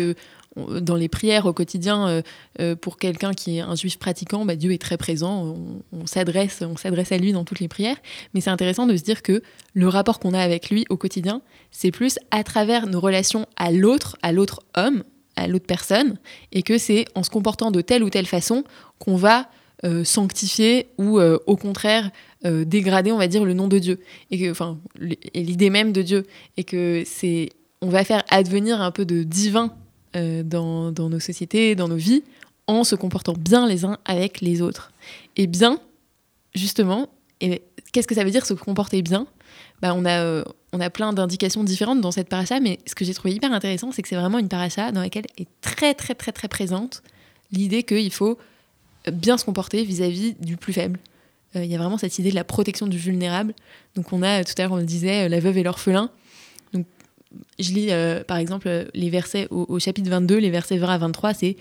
dans 0.56 0.96
les 0.96 1.08
prières 1.08 1.46
au 1.46 1.54
quotidien, 1.54 2.08
euh, 2.08 2.22
euh, 2.60 2.76
pour 2.76 2.98
quelqu'un 2.98 3.34
qui 3.34 3.58
est 3.58 3.62
un 3.62 3.76
juif 3.76 3.98
pratiquant, 3.98 4.46
bah, 4.46 4.56
Dieu 4.56 4.74
est 4.74 4.82
très 4.82 4.98
présent, 4.98 5.56
on, 5.92 6.06
s'adresse, 6.06 6.62
on 6.62 6.76
s'adresse 6.76 7.12
à 7.12 7.18
lui 7.18 7.32
dans 7.32 7.46
toutes 7.46 7.60
les 7.60 7.68
prières. 7.68 7.98
Mais 8.34 8.42
c'est 8.42 8.50
intéressant 8.50 8.86
de 8.86 8.96
se 8.98 9.04
dire 9.04 9.22
que 9.22 9.42
le 9.74 9.88
rapport 9.88 10.20
qu'on 10.20 10.34
a 10.34 10.40
avec 10.40 10.70
lui 10.70 10.86
au 10.90 10.98
quotidien, 10.98 11.42
c'est 11.72 11.92
plus 11.92 12.20
à 12.32 12.44
travers 12.44 12.88
nos 12.88 13.00
relations 13.00 13.46
à 13.56 13.72
l'autre, 13.72 14.18
à 14.22 14.32
l'autre 14.32 14.62
homme, 14.76 15.04
à 15.38 15.48
l'autre 15.48 15.66
personne, 15.66 16.18
et 16.52 16.64
que 16.64 16.78
c'est 16.78 17.06
en 17.16 17.24
se 17.24 17.30
comportant 17.30 17.72
de 17.72 17.82
telle 17.82 18.04
ou 18.04 18.10
telle 18.10 18.28
façon 18.28 18.64
qu'on 19.00 19.16
va 19.16 19.50
euh, 19.84 20.04
sanctifier 20.04 20.90
ou 21.00 21.18
euh, 21.18 21.40
au 21.48 21.56
contraire 21.56 22.12
euh, 22.46 22.66
dégrader, 22.66 23.12
on 23.12 23.18
va 23.18 23.28
dire, 23.28 23.44
le 23.44 23.54
nom 23.54 23.68
de 23.68 23.80
Dieu, 23.80 24.00
et 24.30 24.54
l'idée 25.34 25.70
même 25.72 25.92
de 25.92 26.04
Dieu, 26.04 26.28
et 26.58 26.64
que 26.64 27.02
c'est, 27.04 27.50
on 27.82 27.90
va 27.90 28.04
faire 28.04 28.24
advenir 28.30 28.80
un 28.80 28.92
peu 28.92 29.06
de 29.06 29.24
divin 29.24 29.74
dans, 30.14 30.92
dans, 30.92 31.10
nos 31.10 31.20
sociétés, 31.20 31.76
dans 31.76 31.88
nos 31.88 31.96
vies, 31.96 32.24
en 32.68 32.84
se 32.84 32.96
comportant 32.96 33.34
bien 33.34 33.68
les 33.68 33.86
uns 33.86 33.98
avec 34.06 34.42
les 34.42 34.62
autres. 34.62 34.92
Et 35.38 35.48
bien, 35.48 35.80
justement, 36.54 37.10
qu'est-ce 37.92 38.08
que 38.08 38.16
ça 38.16 38.24
veut 38.24 38.32
dire 38.32 38.46
se 38.46 38.54
comporter 38.54 39.02
bien? 39.02 39.28
Bah, 39.82 39.94
on, 39.96 40.06
a, 40.06 40.22
euh, 40.22 40.44
on 40.74 40.80
a 40.80 40.90
plein 40.90 41.14
d'indications 41.14 41.64
différentes 41.64 42.02
dans 42.02 42.12
cette 42.12 42.30
paracha, 42.30 42.60
mais 42.60 42.80
ce 42.86 42.96
que 42.96 43.04
j'ai 43.04 43.14
trouvé 43.14 43.34
hyper 43.34 43.52
intéressant, 43.52 43.92
c'est 43.92 44.02
que 44.02 44.08
c'est 44.08 44.16
vraiment 44.16 44.38
une 44.38 44.48
paracha 44.48 44.92
dans 44.92 45.02
laquelle 45.02 45.26
est 45.38 45.48
très 45.62 45.94
très 45.94 46.14
très 46.14 46.32
très 46.32 46.48
présente 46.48 47.02
l'idée 47.52 47.84
qu'il 47.84 48.12
faut 48.14 48.38
bien 49.12 49.38
se 49.38 49.46
comporter 49.46 49.84
vis-à-vis 49.84 50.36
du 50.40 50.56
plus 50.56 50.74
faible. 50.74 51.00
Euh, 51.56 51.66
il 51.66 51.72
y 51.72 51.76
a 51.76 51.78
vraiment 51.78 51.98
cette 51.98 52.18
idée 52.20 52.30
de 52.30 52.36
la 52.36 52.44
protection 52.44 52.88
du 52.88 52.98
vulnérable. 52.98 53.54
Donc 53.96 54.14
on 54.14 54.22
a, 54.22 54.44
tout 54.44 54.54
à 54.58 54.62
l'heure 54.62 54.72
on 54.72 54.78
le 54.78 54.84
disait, 54.84 55.26
euh, 55.26 55.30
la 55.30 55.40
veuve 55.40 55.58
et 55.58 55.64
l'orphelin. 55.64 56.10
Je 57.60 57.74
lis 57.74 57.90
par 58.28 58.38
exemple 58.38 58.88
les 58.94 59.10
versets 59.10 59.48
au, 59.52 59.80
chapitre 59.80 60.10
22, 60.10 60.38
les 60.38 60.50
versets 60.50 60.78
20 60.78 60.88
à 60.88 60.98
23, 60.98 61.34
c'est 61.34 61.56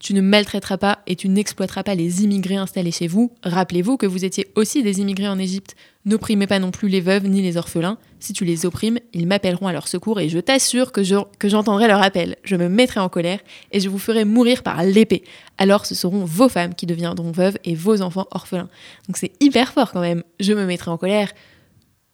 tu 0.00 0.14
ne 0.14 0.22
maltraiteras 0.22 0.78
pas 0.78 1.00
et 1.06 1.14
tu 1.14 1.28
n'exploiteras 1.28 1.82
pas 1.82 1.94
les 1.94 2.24
immigrés 2.24 2.56
installés 2.56 2.90
chez 2.90 3.06
vous. 3.06 3.32
Rappelez-vous 3.42 3.98
que 3.98 4.06
vous 4.06 4.24
étiez 4.24 4.48
aussi 4.56 4.82
des 4.82 5.00
immigrés 5.00 5.28
en 5.28 5.38
Égypte. 5.38 5.76
N'opprimez 6.06 6.46
pas 6.46 6.58
non 6.58 6.70
plus 6.70 6.88
les 6.88 7.02
veuves 7.02 7.26
ni 7.26 7.42
les 7.42 7.58
orphelins. 7.58 7.98
Si 8.18 8.32
tu 8.32 8.46
les 8.46 8.64
opprimes, 8.64 8.98
ils 9.12 9.26
m'appelleront 9.26 9.66
à 9.66 9.74
leur 9.74 9.88
secours 9.88 10.18
et 10.18 10.30
je 10.30 10.38
t'assure 10.38 10.90
que, 10.90 11.02
j'entendrai 11.02 11.86
leur 11.86 12.02
appel. 12.02 12.36
Je 12.44 12.56
me 12.56 12.70
mettrai 12.70 13.00
en 13.00 13.10
colère 13.10 13.40
et 13.72 13.80
je 13.80 13.90
vous 13.90 13.98
ferai 13.98 14.24
mourir 14.24 14.62
par 14.62 14.82
l'épée. 14.82 15.22
Alors 15.58 15.84
ce 15.84 15.94
seront 15.94 16.24
vos 16.24 16.48
femmes 16.48 16.74
qui 16.74 16.86
deviendront 16.86 17.30
veuves 17.30 17.58
et 17.64 17.74
vos 17.74 18.00
enfants 18.00 18.26
orphelins. 18.30 18.70
Donc 19.06 19.18
c'est 19.18 19.32
hyper 19.40 19.74
fort 19.74 19.92
quand 19.92 20.00
même. 20.00 20.22
Je 20.40 20.54
me 20.54 20.64
mettrai 20.64 20.90
en 20.90 20.96
colère. 20.96 21.30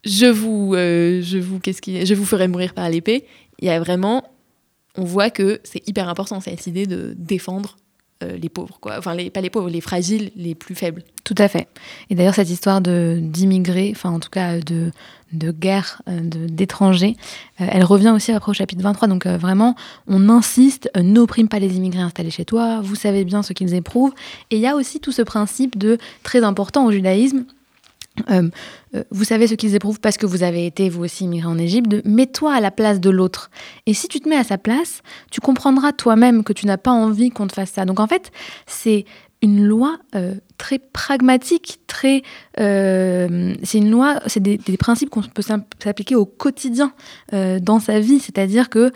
Je 0.06 0.26
vous, 0.26 0.74
euh, 0.74 1.20
je 1.20 1.36
vous, 1.36 1.58
qu'est-ce 1.58 1.82
qui, 1.82 2.06
je 2.06 2.14
vous 2.14 2.24
ferai 2.24 2.46
mourir 2.46 2.74
par 2.74 2.88
l'épée. 2.88 3.24
Il 3.58 3.66
y 3.66 3.70
a 3.70 3.80
vraiment 3.80 4.22
on 4.96 5.04
voit 5.04 5.30
que 5.30 5.60
c'est 5.64 5.86
hyper 5.86 6.08
important 6.08 6.40
cette 6.40 6.66
idée 6.66 6.86
de 6.86 7.12
défendre 7.18 7.76
euh, 8.22 8.38
les 8.38 8.48
pauvres, 8.48 8.78
quoi. 8.80 8.96
Enfin, 8.96 9.14
pas 9.28 9.40
les 9.42 9.50
pauvres, 9.50 9.68
les 9.68 9.82
fragiles, 9.82 10.30
les 10.36 10.54
plus 10.54 10.74
faibles. 10.74 11.02
Tout 11.24 11.34
à 11.36 11.48
fait. 11.48 11.68
Et 12.08 12.14
d'ailleurs, 12.14 12.34
cette 12.34 12.48
histoire 12.48 12.80
d'immigrés, 12.80 13.92
enfin, 13.94 14.10
en 14.10 14.20
tout 14.20 14.30
cas, 14.30 14.58
de, 14.58 14.90
guerre, 15.34 16.00
euh, 16.08 16.20
d'étrangers, 16.22 17.16
elle 17.58 17.84
revient 17.84 18.12
aussi 18.14 18.32
après 18.32 18.50
au 18.50 18.54
chapitre 18.54 18.82
23. 18.82 19.08
Donc, 19.08 19.26
vraiment, 19.26 19.74
on 20.06 20.30
insiste, 20.30 20.90
n'opprime 20.98 21.48
pas 21.48 21.58
les 21.58 21.76
immigrés 21.76 22.00
installés 22.00 22.30
chez 22.30 22.46
toi, 22.46 22.80
vous 22.80 22.94
savez 22.94 23.24
bien 23.26 23.42
ce 23.42 23.52
qu'ils 23.52 23.74
éprouvent. 23.74 24.14
Et 24.50 24.56
il 24.56 24.62
y 24.62 24.66
a 24.66 24.76
aussi 24.76 24.98
tout 24.98 25.12
ce 25.12 25.20
principe 25.20 25.76
de, 25.76 25.98
très 26.22 26.42
important 26.42 26.86
au 26.86 26.92
judaïsme, 26.92 27.44
vous 29.10 29.24
savez 29.24 29.46
ce 29.46 29.54
qu'ils 29.54 29.74
éprouvent 29.74 30.00
parce 30.00 30.16
que 30.16 30.26
vous 30.26 30.42
avez 30.42 30.66
été 30.66 30.88
vous 30.88 31.04
aussi 31.04 31.24
immigré 31.24 31.48
en 31.48 31.58
Égypte, 31.58 32.02
mets-toi 32.04 32.54
à 32.54 32.60
la 32.60 32.70
place 32.70 33.00
de 33.00 33.10
l'autre. 33.10 33.50
Et 33.86 33.94
si 33.94 34.08
tu 34.08 34.20
te 34.20 34.28
mets 34.28 34.36
à 34.36 34.44
sa 34.44 34.58
place, 34.58 35.02
tu 35.30 35.40
comprendras 35.40 35.92
toi-même 35.92 36.44
que 36.44 36.52
tu 36.52 36.66
n'as 36.66 36.78
pas 36.78 36.92
envie 36.92 37.30
qu'on 37.30 37.46
te 37.46 37.52
fasse 37.52 37.70
ça. 37.70 37.84
Donc 37.84 38.00
en 38.00 38.06
fait, 38.06 38.32
c'est 38.66 39.04
une 39.42 39.64
loi 39.64 39.98
euh, 40.14 40.34
très 40.56 40.78
pragmatique, 40.78 41.80
très. 41.86 42.22
Euh, 42.58 43.54
c'est 43.62 43.78
une 43.78 43.90
loi, 43.90 44.20
c'est 44.26 44.42
des, 44.42 44.58
principes 44.78 45.10
qu'on 45.10 45.22
peut 45.22 45.42
s'appliquer 45.42 46.14
au 46.14 46.24
quotidien 46.24 46.92
euh, 47.32 47.58
dans 47.60 47.78
sa 47.78 48.00
vie. 48.00 48.18
C'est-à-dire 48.18 48.70
que 48.70 48.92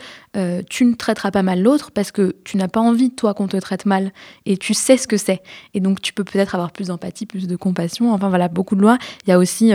tu 0.69 0.85
ne 0.85 0.93
traiteras 0.93 1.31
pas 1.31 1.43
mal 1.43 1.61
l'autre 1.61 1.91
parce 1.91 2.11
que 2.11 2.35
tu 2.43 2.57
n'as 2.57 2.67
pas 2.67 2.79
envie, 2.79 3.11
toi, 3.11 3.33
qu'on 3.33 3.47
te 3.47 3.57
traite 3.57 3.85
mal 3.85 4.11
et 4.45 4.57
tu 4.57 4.73
sais 4.73 4.97
ce 4.97 5.07
que 5.07 5.17
c'est. 5.17 5.41
Et 5.73 5.79
donc, 5.79 6.01
tu 6.01 6.13
peux 6.13 6.23
peut-être 6.23 6.55
avoir 6.55 6.71
plus 6.71 6.87
d'empathie, 6.87 7.25
plus 7.25 7.47
de 7.47 7.55
compassion. 7.55 8.13
Enfin, 8.13 8.29
voilà, 8.29 8.47
beaucoup 8.47 8.75
de 8.75 8.81
lois. 8.81 8.97
Il 9.25 9.29
y 9.29 9.33
a 9.33 9.37
aussi 9.37 9.73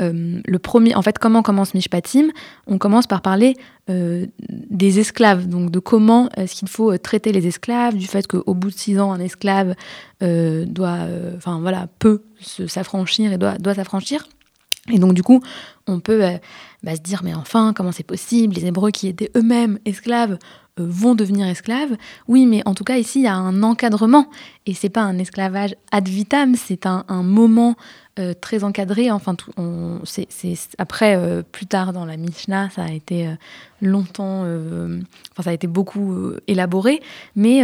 euh, 0.00 0.40
le 0.44 0.58
premier, 0.58 0.94
en 0.94 1.02
fait, 1.02 1.18
comment 1.18 1.42
commence 1.42 1.74
Mishpatim? 1.74 2.30
On 2.66 2.78
commence 2.78 3.06
par 3.06 3.22
parler 3.22 3.56
euh, 3.88 4.26
des 4.48 4.98
esclaves, 4.98 5.48
donc 5.48 5.70
de 5.70 5.78
comment 5.78 6.28
est-ce 6.36 6.54
qu'il 6.54 6.68
faut 6.68 6.92
euh, 6.92 6.98
traiter 6.98 7.32
les 7.32 7.46
esclaves, 7.46 7.96
du 7.96 8.06
fait 8.06 8.26
qu'au 8.26 8.54
bout 8.54 8.70
de 8.70 8.76
six 8.76 8.98
ans, 8.98 9.12
un 9.12 9.20
esclave 9.20 9.74
doit, 10.20 10.98
enfin 11.36 11.60
voilà, 11.60 11.88
peut 11.98 12.22
s'affranchir 12.66 13.32
et 13.32 13.38
doit, 13.38 13.74
s'affranchir. 13.74 14.26
Et 14.92 14.98
donc 14.98 15.14
du 15.14 15.22
coup, 15.22 15.40
on 15.86 16.00
peut 16.00 16.22
bah, 16.82 16.94
se 16.94 17.00
dire 17.00 17.22
mais 17.24 17.32
enfin 17.32 17.72
comment 17.74 17.92
c'est 17.92 18.02
possible? 18.02 18.54
Les 18.54 18.66
Hébreux 18.66 18.90
qui 18.90 19.08
étaient 19.08 19.30
eux-mêmes 19.36 19.78
esclaves 19.86 20.38
vont 20.88 21.14
devenir 21.14 21.46
esclaves. 21.46 21.96
Oui, 22.28 22.46
mais 22.46 22.62
en 22.66 22.74
tout 22.74 22.84
cas 22.84 22.96
ici 22.96 23.20
il 23.20 23.24
y 23.24 23.28
a 23.28 23.34
un 23.34 23.62
encadrement 23.62 24.26
et 24.66 24.74
c'est 24.74 24.88
pas 24.88 25.02
un 25.02 25.18
esclavage 25.18 25.74
ad 25.90 26.06
vitam, 26.06 26.54
c'est 26.54 26.86
un, 26.86 27.04
moment 27.22 27.76
euh, 28.18 28.34
très 28.38 28.62
encadré. 28.62 29.10
Enfin, 29.10 29.34
après, 30.78 31.16
euh, 31.16 31.42
plus 31.42 31.66
tard 31.66 31.92
dans 31.92 32.04
la 32.04 32.16
Mishnah, 32.16 32.70
ça 32.70 32.84
a 32.84 32.90
été 32.90 33.26
euh, 33.26 33.34
longtemps, 33.80 34.42
enfin, 34.42 35.42
ça 35.42 35.50
a 35.50 35.52
été 35.52 35.66
beaucoup 35.66 36.32
élaboré. 36.46 37.00
Mais 37.36 37.62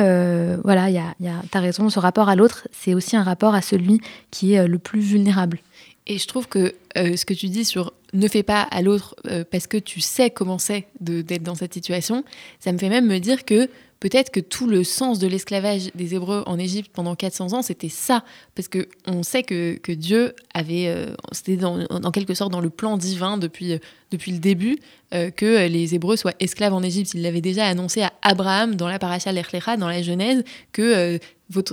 voilà, 0.64 0.90
y 0.90 0.98
a, 0.98 1.14
y 1.20 1.28
a, 1.28 1.42
as 1.52 1.60
raison, 1.60 1.90
ce 1.90 1.98
rapport 1.98 2.28
à 2.28 2.36
l'autre, 2.36 2.66
c'est 2.72 2.94
aussi 2.94 3.16
un 3.16 3.22
rapport 3.22 3.54
à 3.54 3.62
celui 3.62 4.00
qui 4.30 4.54
est 4.54 4.66
le 4.66 4.78
plus 4.78 5.00
vulnérable. 5.00 5.58
Et 6.06 6.18
je 6.18 6.26
trouve 6.26 6.48
que 6.48 6.74
ce 6.94 7.24
que 7.24 7.34
tu 7.34 7.48
dis 7.48 7.64
sur 7.64 7.92
ne 8.12 8.28
fais 8.28 8.42
pas 8.42 8.62
à 8.62 8.80
l'autre 8.80 9.16
parce 9.50 9.66
que 9.66 9.76
tu 9.76 10.00
sais 10.00 10.30
comment 10.30 10.58
c'est 10.58 10.86
d'être 11.00 11.42
dans 11.42 11.54
cette 11.54 11.74
situation, 11.74 12.24
ça 12.60 12.72
me 12.72 12.78
fait 12.78 12.88
même 12.88 13.06
me 13.06 13.18
dire 13.18 13.44
que 13.44 13.68
peut-être 14.00 14.30
que 14.30 14.40
tout 14.40 14.66
le 14.66 14.84
sens 14.84 15.18
de 15.18 15.26
l'esclavage 15.26 15.90
des 15.94 16.14
Hébreux 16.14 16.42
en 16.46 16.58
Égypte 16.58 16.90
pendant 16.92 17.14
400 17.14 17.52
ans, 17.54 17.62
c'était 17.62 17.88
ça. 17.88 18.24
Parce 18.54 18.68
qu'on 18.68 19.22
sait 19.22 19.42
que, 19.42 19.76
que, 19.76 19.92
Dieu 19.92 20.34
avait, 20.54 20.88
euh, 20.88 21.14
c'était 21.32 21.64
en 21.64 22.10
quelque 22.10 22.34
sorte 22.34 22.52
dans 22.52 22.60
le 22.60 22.70
plan 22.70 22.96
divin 22.96 23.38
depuis, 23.38 23.72
euh, 23.72 23.78
depuis 24.10 24.32
le 24.32 24.38
début, 24.38 24.78
euh, 25.14 25.30
que 25.30 25.66
les 25.66 25.94
Hébreux 25.94 26.16
soient 26.16 26.34
esclaves 26.40 26.74
en 26.74 26.82
Égypte. 26.82 27.14
Il 27.14 27.22
l'avait 27.22 27.40
déjà 27.40 27.66
annoncé 27.66 28.02
à 28.02 28.12
Abraham 28.22 28.74
dans 28.74 28.88
la 28.88 28.98
paracha 28.98 29.32
l'Echlecha, 29.32 29.76
dans 29.76 29.88
la 29.88 30.02
Genèse, 30.02 30.44
que 30.72 31.18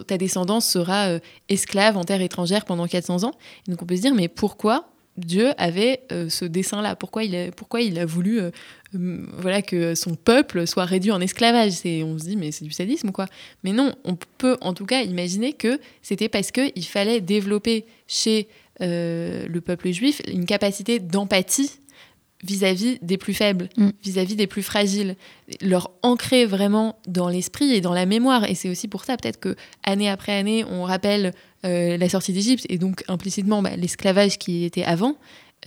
ta 0.08 0.18
descendance 0.18 0.68
sera 0.68 1.18
esclave 1.50 1.98
en 1.98 2.04
terre 2.04 2.22
étrangère 2.22 2.64
pendant 2.64 2.88
400 2.88 3.24
ans. 3.24 3.34
donc 3.68 3.82
on 3.82 3.86
peut 3.86 3.96
se 3.96 4.02
dire, 4.02 4.14
mais 4.14 4.28
pourquoi 4.28 4.88
Dieu 5.18 5.52
avait 5.58 6.04
ce 6.30 6.46
dessin-là 6.46 6.96
Pourquoi 6.96 7.24
il 7.24 7.36
a, 7.36 7.52
pourquoi 7.52 7.82
il 7.82 7.98
a 8.00 8.06
voulu 8.06 8.40
voilà 8.94 9.62
que 9.62 9.96
son 9.96 10.16
peuple 10.16 10.68
soit 10.68 10.86
réduit 10.86 11.12
en 11.12 11.22
esclavage. 11.22 11.72
C'est, 11.72 12.04
on 12.04 12.18
se 12.18 12.26
dit 12.26 12.36
mais 12.36 12.52
c'est 12.52 12.66
du 12.66 12.72
sadisme 12.72 13.12
quoi. 13.12 13.28
Mais 13.64 13.72
non, 13.72 13.94
on 14.04 14.16
peut 14.38 14.58
en 14.62 14.74
tout 14.74 14.86
cas 14.86 15.04
imaginer 15.04 15.54
que 15.54 15.80
c'était 16.02 16.30
parce 16.30 16.52
qu'il 16.52 16.86
fallait 16.86 17.22
développer 17.22 17.86
chez 18.08 18.48
euh, 18.82 19.46
le 19.48 19.62
peuple 19.62 19.92
juif 19.92 20.22
une 20.28 20.46
capacité 20.46 21.00
d'empathie 21.00 21.72
vis-à-vis 22.44 23.00
des 23.02 23.18
plus 23.18 23.34
faibles, 23.34 23.70
mm. 23.78 23.90
vis-à-vis 24.04 24.36
des 24.36 24.48
plus 24.48 24.64
fragiles, 24.64 25.16
leur 25.62 25.92
ancrer 26.02 26.46
vraiment 26.46 27.00
dans 27.08 27.30
l'esprit 27.30 27.74
et 27.74 27.82
dans 27.82 27.94
la 27.94 28.06
mémoire. 28.06 28.44
Et 28.50 28.56
c'est 28.56 28.70
aussi 28.70 28.88
pour 28.88 29.06
ça 29.06 29.18
peut-être 29.18 29.40
que 29.40 29.56
année 29.84 30.10
après 30.10 30.34
année, 30.34 30.66
on 30.70 30.84
rappelle 30.84 31.34
euh, 31.66 31.98
la 31.98 32.10
sortie 32.10 32.34
d'Égypte 32.34 32.66
et 32.70 32.78
donc 32.78 33.04
implicitement 33.08 33.62
bah, 33.62 33.76
l'esclavage 33.78 34.38
qui 34.38 34.66
était 34.66 34.84
avant. 34.84 35.16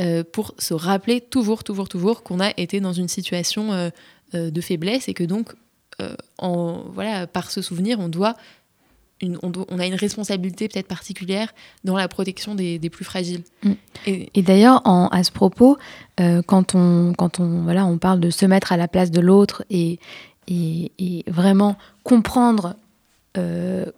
Euh, 0.00 0.24
pour 0.30 0.54
se 0.58 0.74
rappeler 0.74 1.22
toujours, 1.22 1.64
toujours, 1.64 1.88
toujours 1.88 2.22
qu'on 2.22 2.38
a 2.38 2.50
été 2.58 2.80
dans 2.80 2.92
une 2.92 3.08
situation 3.08 3.72
euh, 3.72 3.88
euh, 4.34 4.50
de 4.50 4.60
faiblesse 4.60 5.08
et 5.08 5.14
que 5.14 5.24
donc, 5.24 5.54
en, 6.36 6.82
voilà, 6.92 7.26
par 7.26 7.50
ce 7.50 7.62
souvenir, 7.62 7.98
on 8.00 8.10
doit 8.10 8.34
une, 9.22 9.38
on, 9.42 9.78
a 9.78 9.86
une 9.86 9.94
responsabilité 9.94 10.68
peut-être 10.68 10.88
particulière 10.88 11.54
dans 11.84 11.96
la 11.96 12.06
protection 12.06 12.54
des, 12.54 12.78
des 12.78 12.90
plus 12.90 13.06
fragiles. 13.06 13.44
Mm. 13.62 13.72
Et, 14.06 14.42
d'ailleurs, 14.42 14.82
à 14.84 15.24
ce 15.24 15.32
propos, 15.32 15.78
quand, 16.18 16.74
on, 16.74 17.14
quand 17.16 17.40
on, 17.40 17.62
voilà, 17.62 17.86
on 17.86 17.96
parle 17.96 18.20
de 18.20 18.28
se 18.28 18.44
mettre 18.44 18.72
à 18.72 18.76
la 18.76 18.88
place 18.88 19.10
de 19.10 19.22
l'autre 19.22 19.64
et, 19.70 19.98
et, 20.48 20.92
et, 20.98 21.24
vraiment 21.28 21.78
comprendre 22.02 22.76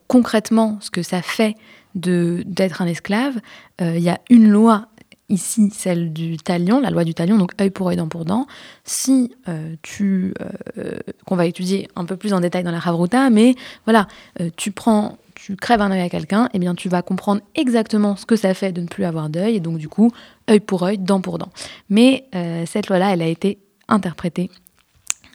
concrètement 0.06 0.78
ce 0.80 0.92
que 0.92 1.02
ça 1.02 1.20
fait 1.20 1.56
d'être 1.96 2.80
un 2.80 2.87
esclave, 2.87 3.40
il 3.80 3.98
y 3.98 4.08
a 4.08 4.20
une 4.30 4.48
loi 4.48 4.87
ici 5.29 5.71
celle 5.75 6.12
du 6.12 6.37
talion, 6.38 6.81
la 6.81 6.91
loi 6.91 7.05
du 7.05 7.14
talion, 7.14 7.37
donc 7.37 7.53
œil 7.61 7.71
pour 7.71 7.88
œil, 7.88 7.97
dent 7.97 8.09
pour 8.09 8.25
dent. 8.25 8.47
Si 8.85 9.35
euh, 9.49 9.75
tu, 9.83 10.33
euh, 10.79 10.99
qu'on 11.27 11.37
va 11.37 11.47
étudier 11.47 11.88
un 11.97 12.05
peu 12.05 12.17
plus 12.17 12.33
en 12.33 12.41
détail 12.41 12.64
dans 12.64 12.71
la 12.71 12.79
Havruta, 12.79 13.31
mais 13.31 13.55
voilà, 13.85 14.09
euh, 14.41 14.51
tu 14.57 14.73
prends, 14.73 15.19
tu 15.35 15.57
crèves 15.57 15.83
un 15.83 15.91
œil 15.91 16.01
à 16.01 16.09
quelqu'un, 16.09 16.49
eh 16.55 16.59
bien 16.59 16.75
tu 16.75 16.88
vas 16.88 17.03
comprendre 17.03 17.43
exactement 17.55 18.17
ce 18.17 18.27
que 18.27 18.37
ça 18.37 18.55
fait 18.55 18.73
de 18.73 18.81
ne 18.81 18.87
plus 18.87 19.05
avoir 19.05 19.29
d'œil, 19.29 19.57
et 19.57 19.61
donc 19.61 19.79
du 19.79 19.88
coup, 19.88 20.12
œil 20.51 20.61
pour 20.61 20.83
œil, 20.83 20.99
dent 20.99 21.21
pour 21.21 21.38
dent. 21.38 21.51
Mais 21.91 22.25
cette 22.67 22.88
loi-là, 22.88 23.12
elle 23.12 23.23
a 23.23 23.27
été 23.29 23.59
interprétée 23.88 24.51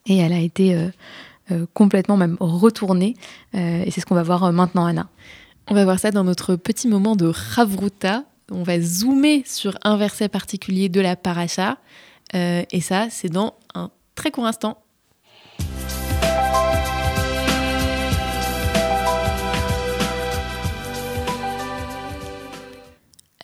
et 0.05 0.17
elle 0.17 0.33
a 0.33 0.39
été 0.39 0.75
complètement 1.73 2.17
même 2.17 2.35
retournée, 2.39 3.15
et 3.53 3.89
c'est 3.91 4.01
ce 4.01 4.05
qu'on 4.05 4.15
va 4.15 4.23
voir 4.23 4.51
maintenant, 4.51 4.85
Anna. 4.85 5.07
On 5.69 5.75
va 5.75 5.85
voir 5.85 5.99
ça 5.99 6.11
dans 6.11 6.25
notre 6.25 6.57
petit 6.57 6.89
moment 6.89 7.15
de 7.15 7.31
Havruta 7.55 8.25
on 8.53 8.63
va 8.63 8.79
zoomer 8.79 9.43
sur 9.45 9.77
un 9.83 9.97
verset 9.97 10.29
particulier 10.29 10.87
de 10.87 11.01
la 11.01 11.15
paracha. 11.15 11.77
Euh, 12.35 12.63
et 12.71 12.81
ça, 12.81 13.09
c'est 13.09 13.29
dans 13.29 13.55
un 13.73 13.91
très 14.15 14.31
court 14.31 14.45
instant. 14.45 14.79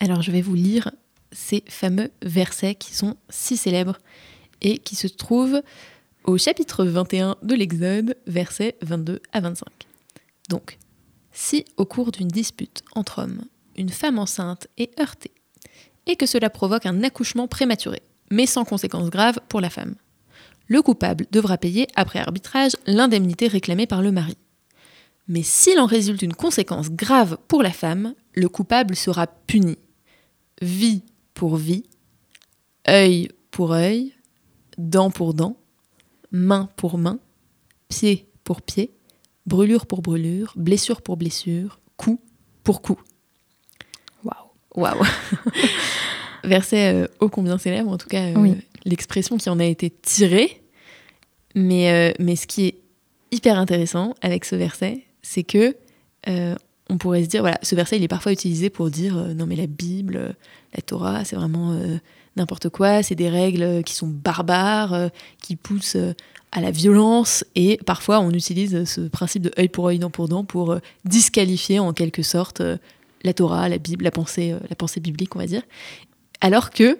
Alors 0.02 0.22
je 0.22 0.30
vais 0.30 0.40
vous 0.40 0.54
lire 0.54 0.90
ces 1.30 1.62
fameux 1.68 2.10
versets 2.22 2.74
qui 2.74 2.94
sont 2.94 3.16
si 3.28 3.58
célèbres 3.58 3.98
et 4.62 4.78
qui 4.78 4.96
se 4.96 5.06
trouvent 5.06 5.60
au 6.24 6.38
chapitre 6.38 6.84
21 6.84 7.36
de 7.42 7.54
l'Exode, 7.54 8.16
versets 8.26 8.76
22 8.82 9.20
à 9.32 9.40
25. 9.40 9.68
Donc, 10.48 10.78
si 11.32 11.64
au 11.76 11.84
cours 11.84 12.12
d'une 12.12 12.28
dispute 12.28 12.82
entre 12.94 13.22
hommes, 13.22 13.44
une 13.80 13.88
femme 13.88 14.18
enceinte 14.18 14.68
est 14.76 14.98
heurtée, 15.00 15.32
et 16.06 16.14
que 16.14 16.26
cela 16.26 16.50
provoque 16.50 16.84
un 16.84 17.02
accouchement 17.02 17.48
prématuré, 17.48 18.02
mais 18.30 18.44
sans 18.44 18.64
conséquences 18.64 19.08
graves 19.08 19.40
pour 19.48 19.60
la 19.60 19.70
femme. 19.70 19.94
Le 20.68 20.82
coupable 20.82 21.26
devra 21.32 21.56
payer, 21.56 21.88
après 21.96 22.20
arbitrage, 22.20 22.76
l'indemnité 22.86 23.48
réclamée 23.48 23.86
par 23.86 24.02
le 24.02 24.12
mari. 24.12 24.36
Mais 25.28 25.42
s'il 25.42 25.80
en 25.80 25.86
résulte 25.86 26.22
une 26.22 26.34
conséquence 26.34 26.90
grave 26.90 27.38
pour 27.48 27.62
la 27.62 27.72
femme, 27.72 28.14
le 28.34 28.48
coupable 28.48 28.94
sera 28.94 29.26
puni. 29.26 29.78
Vie 30.60 31.02
pour 31.32 31.56
vie, 31.56 31.84
œil 32.86 33.28
pour 33.50 33.72
œil, 33.72 34.12
dent 34.76 35.10
pour 35.10 35.32
dent, 35.32 35.56
main 36.30 36.68
pour 36.76 36.98
main, 36.98 37.18
pied 37.88 38.28
pour 38.44 38.60
pied, 38.60 38.92
brûlure 39.46 39.86
pour 39.86 40.02
brûlure, 40.02 40.52
blessure 40.56 41.00
pour 41.00 41.16
blessure, 41.16 41.80
coup 41.96 42.20
pour 42.62 42.82
coup. 42.82 43.00
Waouh. 44.74 45.02
Verset 46.44 46.94
euh, 46.94 47.06
ô 47.20 47.28
combien 47.28 47.58
célèbre, 47.58 47.90
en 47.90 47.98
tout 47.98 48.08
cas, 48.08 48.24
euh, 48.24 48.54
l'expression 48.84 49.36
qui 49.36 49.50
en 49.50 49.58
a 49.58 49.64
été 49.64 49.90
tirée. 49.90 50.62
Mais, 51.54 51.90
euh, 51.90 52.14
mais 52.18 52.36
ce 52.36 52.46
qui 52.46 52.66
est 52.66 52.78
hyper 53.32 53.58
intéressant 53.58 54.14
avec 54.22 54.44
ce 54.44 54.56
verset, 54.56 55.04
c'est 55.22 55.42
que 55.42 55.74
on 56.92 56.98
pourrait 56.98 57.22
se 57.22 57.28
dire, 57.28 57.42
voilà, 57.42 57.58
ce 57.62 57.74
verset, 57.76 57.96
il 57.96 58.02
est 58.02 58.08
parfois 58.08 58.32
utilisé 58.32 58.68
pour 58.68 58.90
dire, 58.90 59.14
non 59.34 59.46
mais 59.46 59.54
la 59.54 59.68
Bible, 59.68 60.34
la 60.74 60.82
Torah, 60.82 61.24
c'est 61.24 61.36
vraiment 61.36 61.78
n'importe 62.36 62.68
quoi, 62.68 63.04
c'est 63.04 63.14
des 63.14 63.28
règles 63.28 63.84
qui 63.84 63.94
sont 63.94 64.08
barbares, 64.08 65.10
qui 65.40 65.54
poussent 65.54 65.96
à 66.50 66.60
la 66.60 66.72
violence, 66.72 67.44
et 67.54 67.78
parfois 67.86 68.18
on 68.20 68.32
utilise 68.32 68.84
ce 68.84 69.02
principe 69.02 69.42
de 69.42 69.52
œil 69.58 69.68
pour 69.68 69.86
œil, 69.86 70.00
dent 70.00 70.10
pour 70.10 70.28
dent, 70.28 70.44
pour 70.44 70.76
disqualifier 71.04 71.78
en 71.78 71.92
quelque 71.92 72.22
sorte 72.22 72.60
la 73.22 73.32
Torah, 73.34 73.68
la 73.68 73.78
Bible, 73.78 74.04
la 74.04 74.10
pensée, 74.10 74.52
euh, 74.52 74.58
la 74.68 74.76
pensée 74.76 75.00
biblique, 75.00 75.36
on 75.36 75.38
va 75.38 75.46
dire. 75.46 75.62
Alors 76.40 76.70
que 76.70 76.98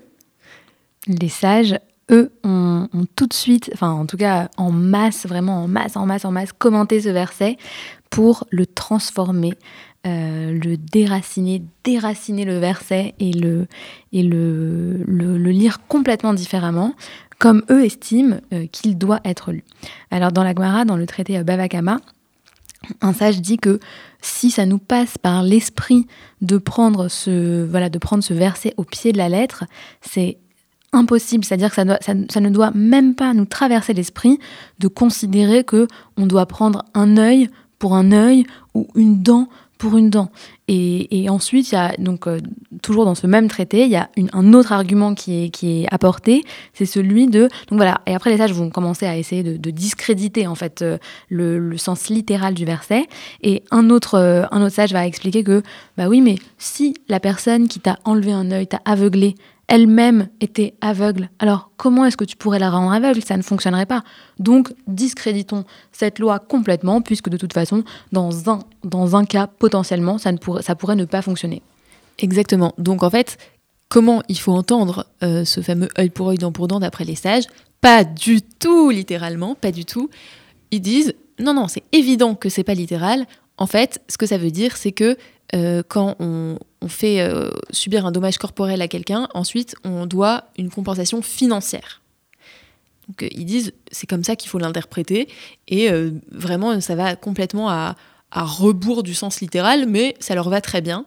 les 1.06 1.28
sages 1.28 1.78
eux 2.10 2.32
ont, 2.44 2.88
tout 3.16 3.26
de 3.26 3.32
suite, 3.32 3.70
enfin 3.72 3.90
en 3.90 4.06
tout 4.06 4.16
cas 4.16 4.48
en 4.56 4.70
masse, 4.70 5.26
vraiment 5.26 5.64
en 5.64 5.68
masse, 5.68 5.96
en 5.96 6.06
masse, 6.06 6.24
en 6.24 6.32
masse, 6.32 6.52
commenté 6.52 7.00
ce 7.00 7.08
verset 7.08 7.56
pour 8.10 8.46
le 8.50 8.66
transformer, 8.66 9.52
euh, 10.06 10.52
le 10.52 10.76
déraciner, 10.76 11.62
déraciner 11.84 12.44
le 12.44 12.58
verset 12.58 13.14
et 13.20 13.32
le, 13.32 13.66
et 14.12 14.22
le, 14.22 15.04
le, 15.06 15.50
lire 15.50 15.86
complètement 15.86 16.34
différemment, 16.34 16.94
comme 17.38 17.62
eux 17.70 17.84
estiment 17.84 18.38
euh, 18.52 18.66
qu'il 18.66 18.98
doit 18.98 19.20
être 19.24 19.52
lu. 19.52 19.64
Alors 20.10 20.32
dans 20.32 20.42
la 20.42 20.52
Gemara, 20.52 20.84
dans 20.84 20.96
le 20.96 21.06
traité 21.06 21.42
Bavakama, 21.44 22.00
un 23.00 23.12
sage 23.12 23.40
dit 23.40 23.58
que 23.58 23.78
si 24.22 24.50
ça 24.50 24.66
nous 24.66 24.78
passe 24.78 25.18
par 25.18 25.42
l'esprit 25.42 26.06
de 26.40 26.58
prendre 26.58 27.08
ce 27.08 27.64
voilà 27.64 27.88
de 27.88 27.98
prendre 27.98 28.22
ce 28.22 28.34
verset 28.34 28.74
au 28.76 28.84
pied 28.84 29.12
de 29.12 29.18
la 29.18 29.28
lettre, 29.28 29.64
c'est 30.00 30.38
impossible, 30.92 31.44
c'est-à-dire 31.44 31.70
que 31.70 31.76
ça, 31.76 31.98
ça, 32.00 32.40
ne 32.40 32.50
doit 32.50 32.72
même 32.74 33.14
pas 33.14 33.32
nous 33.32 33.44
traverser 33.44 33.92
l'esprit 33.92 34.38
de 34.80 34.88
considérer 34.88 35.62
que 35.62 35.86
on 36.16 36.26
doit 36.26 36.46
prendre 36.46 36.84
un 36.94 37.16
œil 37.16 37.48
pour 37.78 37.94
un 37.94 38.12
œil 38.12 38.44
ou 38.74 38.88
une 38.94 39.22
dent 39.22 39.48
pour 39.80 39.96
une 39.96 40.10
dent. 40.10 40.30
Et, 40.68 41.26
ensuite, 41.30 41.72
il 41.72 41.74
y 41.74 41.78
a 41.78 41.92
donc 41.98 42.28
euh, 42.28 42.38
toujours 42.80 43.04
dans 43.04 43.16
ce 43.16 43.26
même 43.26 43.48
traité, 43.48 43.84
il 43.84 43.90
y 43.90 43.96
a 43.96 44.08
un 44.32 44.52
autre 44.52 44.72
argument 44.72 45.14
qui 45.14 45.44
est, 45.44 45.48
qui 45.48 45.80
est 45.80 45.86
apporté, 45.92 46.44
c'est 46.74 46.86
celui 46.86 47.26
de 47.26 47.48
donc 47.68 47.78
voilà. 47.78 48.00
Et 48.06 48.14
après 48.14 48.30
les 48.30 48.36
sages 48.36 48.52
vont 48.52 48.70
commencer 48.70 49.06
à 49.06 49.16
essayer 49.16 49.42
de, 49.42 49.70
discréditer 49.70 50.46
en 50.46 50.54
fait 50.54 50.82
euh, 50.82 50.98
le, 51.28 51.76
sens 51.76 52.08
littéral 52.08 52.54
du 52.54 52.64
verset. 52.64 53.08
Et 53.42 53.64
un 53.72 53.90
autre 53.90 54.14
euh, 54.14 54.44
un 54.52 54.62
autre 54.62 54.74
sage 54.74 54.92
va 54.92 55.06
expliquer 55.06 55.42
que 55.42 55.62
bah 55.96 56.06
oui, 56.08 56.20
mais 56.20 56.36
si 56.58 56.94
la 57.08 57.18
personne 57.18 57.66
qui 57.66 57.80
t'a 57.80 57.98
enlevé 58.04 58.30
un 58.30 58.52
œil 58.52 58.68
t'a 58.68 58.82
aveuglé, 58.84 59.34
elle-même 59.70 60.28
était 60.40 60.74
aveugle. 60.80 61.30
Alors 61.38 61.70
comment 61.76 62.04
est-ce 62.04 62.16
que 62.16 62.24
tu 62.24 62.36
pourrais 62.36 62.58
la 62.58 62.70
rendre 62.70 62.92
aveugle? 62.92 63.22
Ça 63.22 63.36
ne 63.36 63.42
fonctionnerait 63.42 63.86
pas. 63.86 64.02
Donc 64.40 64.74
discréditons 64.88 65.64
cette 65.92 66.18
loi 66.18 66.40
complètement, 66.40 67.00
puisque 67.00 67.28
de 67.28 67.36
toute 67.36 67.52
façon, 67.52 67.84
dans 68.10 68.50
un, 68.50 68.58
dans 68.84 69.14
un 69.16 69.24
cas, 69.24 69.46
potentiellement, 69.46 70.18
ça, 70.18 70.32
ne 70.32 70.38
pourrait, 70.38 70.62
ça 70.62 70.74
pourrait 70.74 70.96
ne 70.96 71.04
pas 71.04 71.22
fonctionner. 71.22 71.62
Exactement. 72.18 72.74
Donc 72.78 73.04
en 73.04 73.10
fait, 73.10 73.38
comment 73.88 74.22
il 74.28 74.38
faut 74.38 74.52
entendre 74.52 75.06
euh, 75.22 75.44
ce 75.44 75.60
fameux 75.60 75.88
œil 75.98 76.10
pour 76.10 76.28
œil, 76.28 76.38
dent 76.38 76.52
pour 76.52 76.66
dent 76.66 76.80
d'après 76.80 77.04
les 77.04 77.14
sages? 77.14 77.44
Pas 77.80 78.02
du 78.02 78.42
tout 78.42 78.90
littéralement, 78.90 79.54
pas 79.54 79.70
du 79.70 79.84
tout. 79.84 80.10
Ils 80.72 80.82
disent 80.82 81.14
non, 81.38 81.54
non, 81.54 81.68
c'est 81.68 81.84
évident 81.92 82.34
que 82.34 82.48
c'est 82.48 82.64
pas 82.64 82.74
littéral. 82.74 83.24
En 83.56 83.66
fait, 83.66 84.02
ce 84.08 84.18
que 84.18 84.26
ça 84.26 84.36
veut 84.36 84.50
dire, 84.50 84.76
c'est 84.76 84.92
que 84.92 85.16
euh, 85.54 85.82
quand 85.86 86.16
on, 86.18 86.58
fait 86.88 87.20
euh, 87.20 87.50
subir 87.70 88.06
un 88.06 88.12
dommage 88.12 88.38
corporel 88.38 88.80
à 88.82 88.88
quelqu'un, 88.88 89.28
ensuite 89.34 89.74
on 89.84 90.06
doit 90.06 90.44
une 90.56 90.70
compensation 90.70 91.22
financière. 91.22 92.00
Donc 93.08 93.22
euh, 93.22 93.28
ils 93.32 93.44
disent 93.44 93.72
c'est 93.90 94.06
comme 94.06 94.24
ça 94.24 94.36
qu'il 94.36 94.50
faut 94.50 94.58
l'interpréter 94.58 95.28
et 95.68 95.90
vraiment 96.30 96.80
ça 96.80 96.94
va 96.94 97.16
complètement 97.16 97.70
à, 97.70 97.96
rebours 98.32 99.02
du 99.02 99.14
sens 99.14 99.40
littéral, 99.40 99.86
mais 99.86 100.14
ça 100.20 100.34
leur 100.34 100.48
va 100.48 100.60
très 100.60 100.80
bien. 100.80 101.04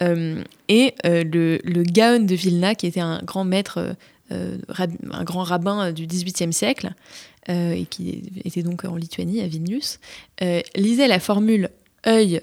et 0.00 0.94
le, 1.04 1.58
le, 1.62 1.82
Gaon 1.82 2.20
de 2.20 2.34
Vilna, 2.34 2.74
qui 2.74 2.86
était 2.86 3.00
un 3.00 3.20
grand 3.22 3.44
maître, 3.44 3.96
un 4.30 5.24
grand 5.24 5.42
rabbin 5.42 5.92
du 5.92 6.06
XVIIIe 6.06 6.52
siècle, 6.52 6.94
et 7.48 7.86
qui 7.90 8.32
était 8.44 8.62
donc 8.62 8.84
en 8.84 8.96
Lituanie, 8.96 9.42
à 9.42 9.46
Vilnius, 9.46 10.00
lisait 10.74 11.06
la 11.06 11.20
formule 11.20 11.68
œil 12.06 12.40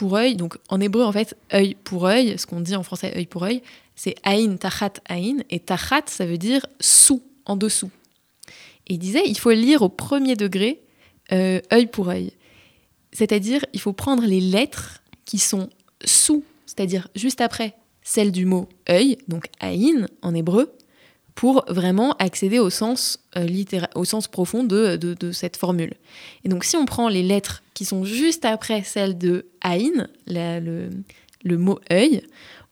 pour 0.00 0.16
œil. 0.16 0.34
Donc 0.34 0.56
en 0.70 0.80
hébreu, 0.80 1.04
en 1.04 1.12
fait, 1.12 1.36
œil 1.52 1.76
pour 1.84 2.06
œil, 2.06 2.38
ce 2.38 2.46
qu'on 2.46 2.60
dit 2.60 2.74
en 2.74 2.82
français 2.82 3.12
œil 3.14 3.26
pour 3.26 3.42
œil, 3.42 3.60
c'est 3.94 4.14
aïn, 4.22 4.56
tachat, 4.56 4.94
aïn. 5.06 5.42
Et 5.50 5.60
tachat, 5.60 6.04
ça 6.06 6.24
veut 6.24 6.38
dire 6.38 6.64
sous, 6.80 7.22
en 7.44 7.54
dessous. 7.54 7.90
Et 8.86 8.94
il 8.94 8.98
disait, 8.98 9.24
il 9.26 9.38
faut 9.38 9.50
lire 9.50 9.82
au 9.82 9.90
premier 9.90 10.36
degré 10.36 10.80
euh, 11.32 11.60
œil 11.70 11.86
pour 11.86 12.08
œil. 12.08 12.32
C'est-à-dire, 13.12 13.62
il 13.74 13.80
faut 13.80 13.92
prendre 13.92 14.24
les 14.24 14.40
lettres 14.40 15.02
qui 15.26 15.38
sont 15.38 15.68
sous, 16.02 16.44
c'est-à-dire 16.64 17.08
juste 17.14 17.42
après 17.42 17.74
celle 18.02 18.32
du 18.32 18.46
mot 18.46 18.70
œil, 18.88 19.18
donc 19.28 19.48
aïn 19.60 20.08
en 20.22 20.34
hébreu, 20.34 20.72
pour 21.40 21.64
vraiment 21.68 22.12
accéder 22.18 22.58
au 22.58 22.68
sens, 22.68 23.18
euh, 23.38 23.46
au 23.94 24.04
sens 24.04 24.28
profond 24.28 24.62
de, 24.62 24.96
de, 24.96 25.32
cette 25.32 25.56
formule. 25.56 25.94
Et 26.44 26.50
donc 26.50 26.64
si 26.64 26.76
on 26.76 26.84
prend 26.84 27.08
les 27.08 27.22
lettres 27.22 27.62
qui 27.72 27.86
sont 27.86 28.04
juste 28.04 28.44
après 28.44 28.82
celle 28.82 29.16
de 29.16 29.46
Aïn, 29.62 30.06
le, 30.26 30.90
le, 31.42 31.56
mot 31.56 31.80
œil, 31.90 32.20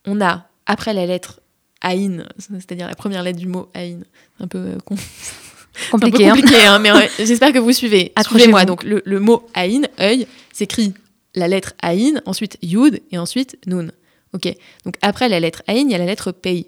on 0.04 0.20
a 0.20 0.50
après 0.66 0.92
la 0.92 1.06
lettre 1.06 1.40
Aïn, 1.80 2.26
c'est-à-dire 2.36 2.88
la 2.88 2.94
première 2.94 3.22
lettre 3.22 3.38
du 3.38 3.46
mot 3.46 3.70
Aïn, 3.72 4.04
un 4.38 4.46
peu 4.46 4.58
euh, 4.58 4.78
compliqué, 5.90 6.28
un 6.28 6.34
peu 6.34 6.42
compliqué 6.42 6.66
hein. 6.66 6.74
hein, 6.74 6.78
mais 6.78 6.90
j'espère 7.24 7.54
que 7.54 7.58
vous 7.58 7.72
suivez. 7.72 8.12
Suivez-moi. 8.28 8.66
Donc 8.66 8.82
le, 8.82 9.00
le, 9.06 9.18
mot 9.18 9.46
Aïn, 9.54 9.88
œil, 9.98 10.26
s'écrit 10.52 10.92
la 11.34 11.48
lettre 11.48 11.72
Aïn, 11.80 12.20
ensuite 12.26 12.58
Yud 12.60 13.00
et 13.12 13.16
ensuite 13.16 13.56
Nun. 13.66 13.88
Ok. 14.34 14.46
Donc 14.84 14.96
après 15.00 15.30
la 15.30 15.40
lettre 15.40 15.62
Aïn, 15.68 15.88
il 15.88 15.92
y 15.92 15.94
a 15.94 15.98
la 15.98 16.04
lettre 16.04 16.32
Pei. 16.32 16.66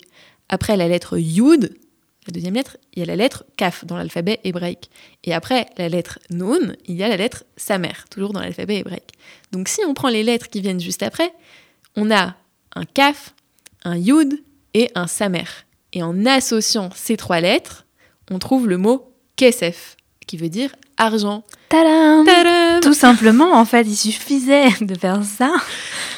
Après 0.49 0.79
la 0.79 0.89
lettre 0.89 1.19
Yud, 1.19 1.77
la 2.31 2.35
deuxième 2.35 2.55
lettre, 2.55 2.77
il 2.95 3.01
y 3.01 3.03
a 3.03 3.07
la 3.07 3.17
lettre 3.17 3.45
Kaf 3.57 3.85
dans 3.85 3.97
l'alphabet 3.97 4.39
hébraïque. 4.45 4.89
Et 5.25 5.35
après 5.35 5.67
la 5.79 5.89
lettre 5.89 6.21
Nun, 6.31 6.77
il 6.87 6.95
y 6.95 7.03
a 7.03 7.09
la 7.09 7.17
lettre 7.17 7.43
Samer, 7.57 7.93
toujours 8.09 8.33
dans 8.33 8.41
l'alphabet 8.41 8.79
hébraïque. 8.79 9.15
Donc 9.51 9.69
si 9.69 9.81
on 9.85 9.95
prend 9.95 10.09
les 10.09 10.23
lettres 10.23 10.49
qui 10.49 10.61
viennent 10.61 10.79
juste 10.79 11.03
après, 11.03 11.33
on 11.97 12.09
a 12.13 12.37
un 12.77 12.85
Kaf, 12.85 13.35
un 13.83 13.97
Yud 13.97 14.45
et 14.75 14.93
un 14.95 15.09
Samer. 15.09 15.45
Et 15.93 16.05
en 16.05 16.25
associant 16.25 16.91
ces 16.95 17.17
trois 17.17 17.41
lettres, 17.41 17.85
on 18.31 18.39
trouve 18.39 18.69
le 18.69 18.77
mot 18.77 19.13
Kesef, 19.35 19.97
qui 20.29 20.37
veut 20.37 20.49
dire 20.49 20.71
argent. 20.99 21.43
Tadam 21.69 22.25
Tadam 22.25 22.81
Tout 22.81 22.95
simplement, 22.95 23.55
en 23.55 23.65
fait, 23.65 23.83
il 23.83 23.97
suffisait 23.97 24.69
de 24.81 24.95
faire 24.95 25.25
ça. 25.25 25.53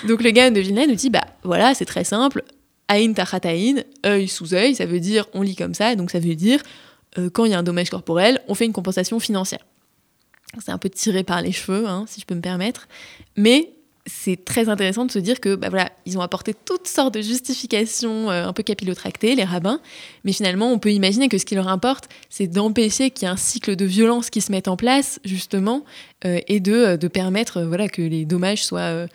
Donc 0.07 0.23
le 0.23 0.31
gars 0.31 0.51
de 0.51 0.61
Vilna 0.61 0.87
nous 0.87 0.95
dit, 0.95 1.09
bah 1.09 1.25
voilà, 1.43 1.73
c'est 1.75 1.87
très 1.87 2.05
simple, 2.05 2.45
Aïn 2.89 3.15
tachataïn, 3.15 3.85
œil 4.05 4.29
sous 4.29 4.55
œil, 4.55 4.75
ça 4.75 4.87
veut 4.87 5.01
dire 5.01 5.27
on 5.35 5.43
lit 5.43 5.57
comme 5.57 5.75
ça, 5.75 5.95
donc 5.97 6.11
ça 6.11 6.19
veut 6.19 6.35
dire 6.35 6.61
euh, 7.19 7.31
quand 7.31 7.45
il 7.45 7.53
y 7.53 7.55
a 7.55 7.59
un 7.59 7.63
dommage 7.63 7.91
corporel, 7.91 8.41
on 8.49 8.55
fait 8.55 8.65
une 8.65 8.73
compensation 8.73 9.21
financière. 9.21 9.65
C'est 10.59 10.73
un 10.73 10.79
peu 10.79 10.91
tiré 10.91 11.25
par 11.25 11.41
les 11.41 11.53
cheveux, 11.53 11.87
hein, 11.87 12.05
si 12.07 12.21
je 12.21 12.27
peux 12.27 12.35
me 12.35 12.43
permettre, 12.43 12.87
mais 13.37 13.71
c'est 14.05 14.45
très 14.45 14.69
intéressant 14.69 15.05
de 15.05 15.13
se 15.13 15.19
dire 15.19 15.41
que 15.41 15.55
bah 15.55 15.69
voilà, 15.71 15.91
ils 16.07 16.19
ont 16.19 16.23
apporté 16.23 16.55
toutes 16.55 16.89
sortes 16.89 17.15
de 17.15 17.23
justifications 17.23 18.31
euh, 18.31 18.47
un 18.47 18.53
peu 18.53 18.63
capillotractées, 18.63 19.35
les 19.35 19.45
rabbins, 19.45 19.81
mais 20.25 20.33
finalement 20.33 20.73
on 20.73 20.79
peut 20.79 20.93
imaginer 20.93 21.29
que 21.29 21.39
ce 21.39 21.47
qui 21.47 21.55
leur 21.55 21.69
importe, 21.69 22.09
c'est 22.29 22.49
d'empêcher 22.49 23.11
qu'il 23.11 23.27
y 23.27 23.31
ait 23.31 23.33
un 23.33 23.37
cycle 23.37 23.77
de 23.77 23.85
violence 23.85 24.29
qui 24.29 24.41
se 24.41 24.51
mette 24.51 24.69
en 24.69 24.77
place, 24.77 25.21
justement, 25.25 25.85
euh, 26.25 26.41
et 26.49 26.61
de, 26.61 26.97
de 26.97 27.09
permettre 27.09 27.63
voilà, 27.63 27.89
que 27.89 28.03
les 28.03 28.25
dommages 28.25 28.65
soient 28.65 29.07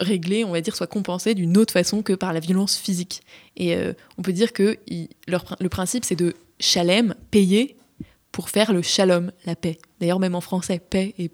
réglé, 0.00 0.44
on 0.44 0.50
va 0.50 0.60
dire, 0.60 0.74
soit 0.74 0.86
compensé 0.86 1.34
d'une 1.34 1.56
autre 1.56 1.72
façon 1.72 2.02
que 2.02 2.12
par 2.12 2.32
la 2.32 2.40
violence 2.40 2.76
physique. 2.76 3.22
Et 3.56 3.76
euh, 3.76 3.92
on 4.18 4.22
peut 4.22 4.32
dire 4.32 4.52
que 4.52 4.78
le 5.28 5.68
principe, 5.68 6.04
c'est 6.04 6.16
de 6.16 6.34
chalem, 6.58 7.14
payer, 7.30 7.76
pour 8.32 8.48
faire 8.48 8.72
le 8.72 8.82
shalom, 8.82 9.30
la 9.44 9.54
paix. 9.54 9.78
D'ailleurs, 10.00 10.18
même 10.18 10.34
en 10.34 10.40
français, 10.40 10.80
paix 10.80 11.14
et 11.18 11.30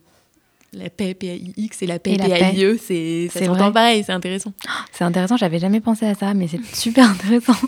la 0.72 0.90
paix, 0.90 1.14
P-A-I-X, 1.14 1.82
et 1.82 1.86
la 1.86 1.98
paix, 1.98 2.16
P-A-I-E, 2.16 2.78
c'est, 2.82 3.28
ça 3.32 3.44
s'entend 3.44 3.72
pareil, 3.72 4.02
c'est 4.04 4.12
intéressant. 4.12 4.52
C'est 4.92 5.04
intéressant, 5.04 5.36
j'avais 5.36 5.58
jamais 5.58 5.80
pensé 5.80 6.06
à 6.06 6.14
ça, 6.14 6.34
mais 6.34 6.48
c'est 6.48 6.64
super 6.74 7.10
intéressant. 7.10 7.56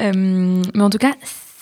Euh, 0.00 0.62
mais 0.74 0.82
en 0.82 0.90
tout 0.90 0.98
cas, 0.98 1.12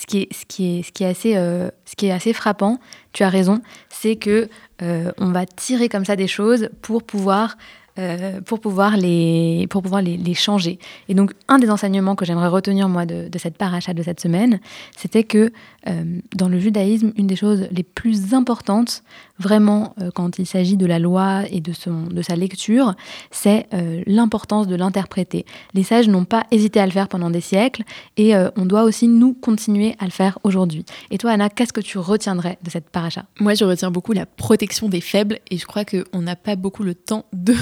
ce 0.00 0.06
qui 0.06 0.22
est, 0.22 0.32
ce 0.32 0.46
qui 0.46 0.78
est, 0.78 0.82
ce 0.82 0.90
qui 0.90 1.04
est, 1.04 1.06
assez, 1.06 1.36
euh, 1.36 1.68
ce 1.84 1.94
qui 1.96 2.06
est 2.06 2.10
assez 2.10 2.32
frappant, 2.32 2.80
tu 3.12 3.24
as 3.24 3.28
raison, 3.28 3.60
c'est 3.90 4.16
que 4.16 4.48
on 4.80 5.30
va 5.30 5.46
tirer 5.46 5.88
comme 5.88 6.04
ça 6.04 6.16
des 6.16 6.26
choses 6.26 6.68
pour 6.80 7.04
pouvoir 7.04 7.56
euh, 7.98 8.40
pour 8.40 8.58
pouvoir, 8.60 8.96
les, 8.96 9.66
pour 9.68 9.82
pouvoir 9.82 10.00
les, 10.00 10.34
changer. 10.34 10.78
Et 11.08 11.14
donc, 11.14 11.32
un 11.48 11.58
des 11.58 11.70
enseignements 11.70 12.14
que 12.14 12.24
j'aimerais 12.24 12.48
retenir, 12.48 12.88
moi, 12.88 13.04
de, 13.04 13.28
de, 13.28 13.38
cette 13.38 13.58
paracha 13.58 13.92
de 13.92 14.02
cette 14.02 14.18
semaine, 14.18 14.60
c'était 14.96 15.24
que 15.24 15.52
euh, 15.88 16.04
dans 16.34 16.48
le 16.48 16.58
judaïsme, 16.58 17.12
une 17.16 17.26
des 17.26 17.36
choses 17.36 17.68
les 17.70 17.82
plus 17.82 18.32
importantes, 18.32 19.02
vraiment, 19.38 19.94
euh, 20.00 20.10
quand 20.14 20.38
il 20.38 20.46
s'agit 20.46 20.76
de 20.76 20.86
la 20.86 20.98
loi 20.98 21.42
et 21.50 21.60
de, 21.60 21.72
son, 21.72 22.04
de 22.04 22.22
sa 22.22 22.36
lecture, 22.36 22.94
c'est 23.30 23.66
l'importance 24.06 24.66
de 24.66 24.76
l'interpréter. 24.76 25.44
Les 25.74 25.82
sages 25.82 26.08
n'ont 26.08 26.24
pas 26.24 26.44
hésité 26.50 26.80
à 26.80 26.86
le 26.86 26.92
faire 26.92 27.08
pendant 27.08 27.30
des 27.30 27.40
siècles 27.40 27.82
et 28.16 28.34
on 28.56 28.66
doit 28.66 28.84
aussi, 28.84 29.08
nous, 29.08 29.34
continuer 29.34 29.94
à 29.98 30.04
le 30.04 30.10
faire 30.10 30.38
aujourd'hui. 30.44 30.84
Et 31.10 31.18
toi, 31.18 31.32
Anna, 31.32 31.48
qu'est-ce 31.48 31.72
que 31.72 31.80
tu 31.80 31.98
retiendrais 31.98 32.58
de 32.62 32.70
cette 32.70 32.90
paracha? 32.90 33.24
Moi, 33.40 33.54
je 33.54 33.64
retiens 33.64 33.90
beaucoup 33.90 34.12
la 34.12 34.26
protection 34.26 34.88
des 34.88 35.00
faibles 35.00 35.38
et 35.50 35.58
je 35.58 35.66
crois 35.66 35.84
qu'on 35.84 36.20
n'a 36.20 36.36
pas 36.36 36.56
beaucoup 36.56 36.82
le 36.82 36.94
temps 36.94 37.24
de 37.32 37.54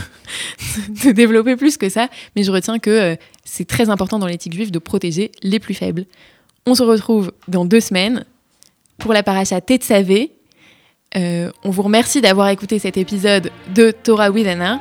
de 1.05 1.13
développer 1.13 1.57
plus 1.57 1.77
que 1.77 1.89
ça, 1.89 2.09
mais 2.37 2.43
je 2.43 2.51
retiens 2.51 2.79
que 2.79 2.91
euh, 2.91 3.17
c'est 3.45 3.67
très 3.67 3.91
important 3.91 4.19
dans 4.19 4.27
l'éthique 4.27 4.55
juive 4.55 4.71
de 4.71 4.79
protéger 4.79 5.33
les 5.43 5.59
plus 5.59 5.75
faibles. 5.75 6.07
On 6.67 6.75
se 6.75 6.83
retrouve 6.83 7.33
dans 7.49 7.65
deux 7.65 7.81
semaines 7.81 8.25
pour 8.99 9.13
la 9.13 9.23
paracha 9.23 9.61
Tetsavé. 9.61 10.33
Euh, 11.17 11.51
on 11.65 11.71
vous 11.71 11.83
remercie 11.83 12.21
d'avoir 12.21 12.49
écouté 12.49 12.79
cet 12.79 12.97
épisode 12.97 13.51
de 13.75 13.91
Torah 13.91 14.31
with 14.31 14.47
Anna 14.47 14.79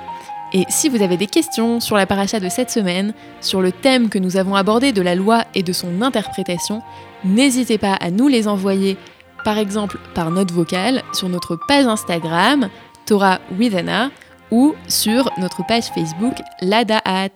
Et 0.53 0.63
si 0.69 0.87
vous 0.87 1.01
avez 1.01 1.17
des 1.17 1.25
questions 1.25 1.79
sur 1.79 1.95
la 1.97 2.05
paracha 2.05 2.39
de 2.39 2.49
cette 2.49 2.69
semaine, 2.69 3.13
sur 3.41 3.61
le 3.61 3.71
thème 3.71 4.09
que 4.09 4.19
nous 4.19 4.37
avons 4.37 4.55
abordé 4.55 4.91
de 4.91 5.01
la 5.01 5.15
loi 5.15 5.45
et 5.55 5.63
de 5.63 5.73
son 5.73 6.01
interprétation, 6.01 6.83
n'hésitez 7.23 7.79
pas 7.79 7.93
à 7.93 8.11
nous 8.11 8.27
les 8.27 8.47
envoyer, 8.47 8.97
par 9.43 9.57
exemple 9.57 9.97
par 10.13 10.29
note 10.29 10.51
vocale, 10.51 11.01
sur 11.13 11.29
notre 11.29 11.57
page 11.67 11.87
Instagram, 11.87 12.69
Torah 13.07 13.39
with 13.57 13.73
Anna, 13.73 14.11
ou 14.51 14.75
sur 14.87 15.31
notre 15.39 15.65
page 15.65 15.85
Facebook, 15.95 16.35
Ladaat. 16.61 17.29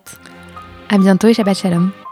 À 0.88 0.98
bientôt 0.98 1.28
et 1.28 1.34
Shabbat 1.34 1.56
Shalom. 1.56 2.03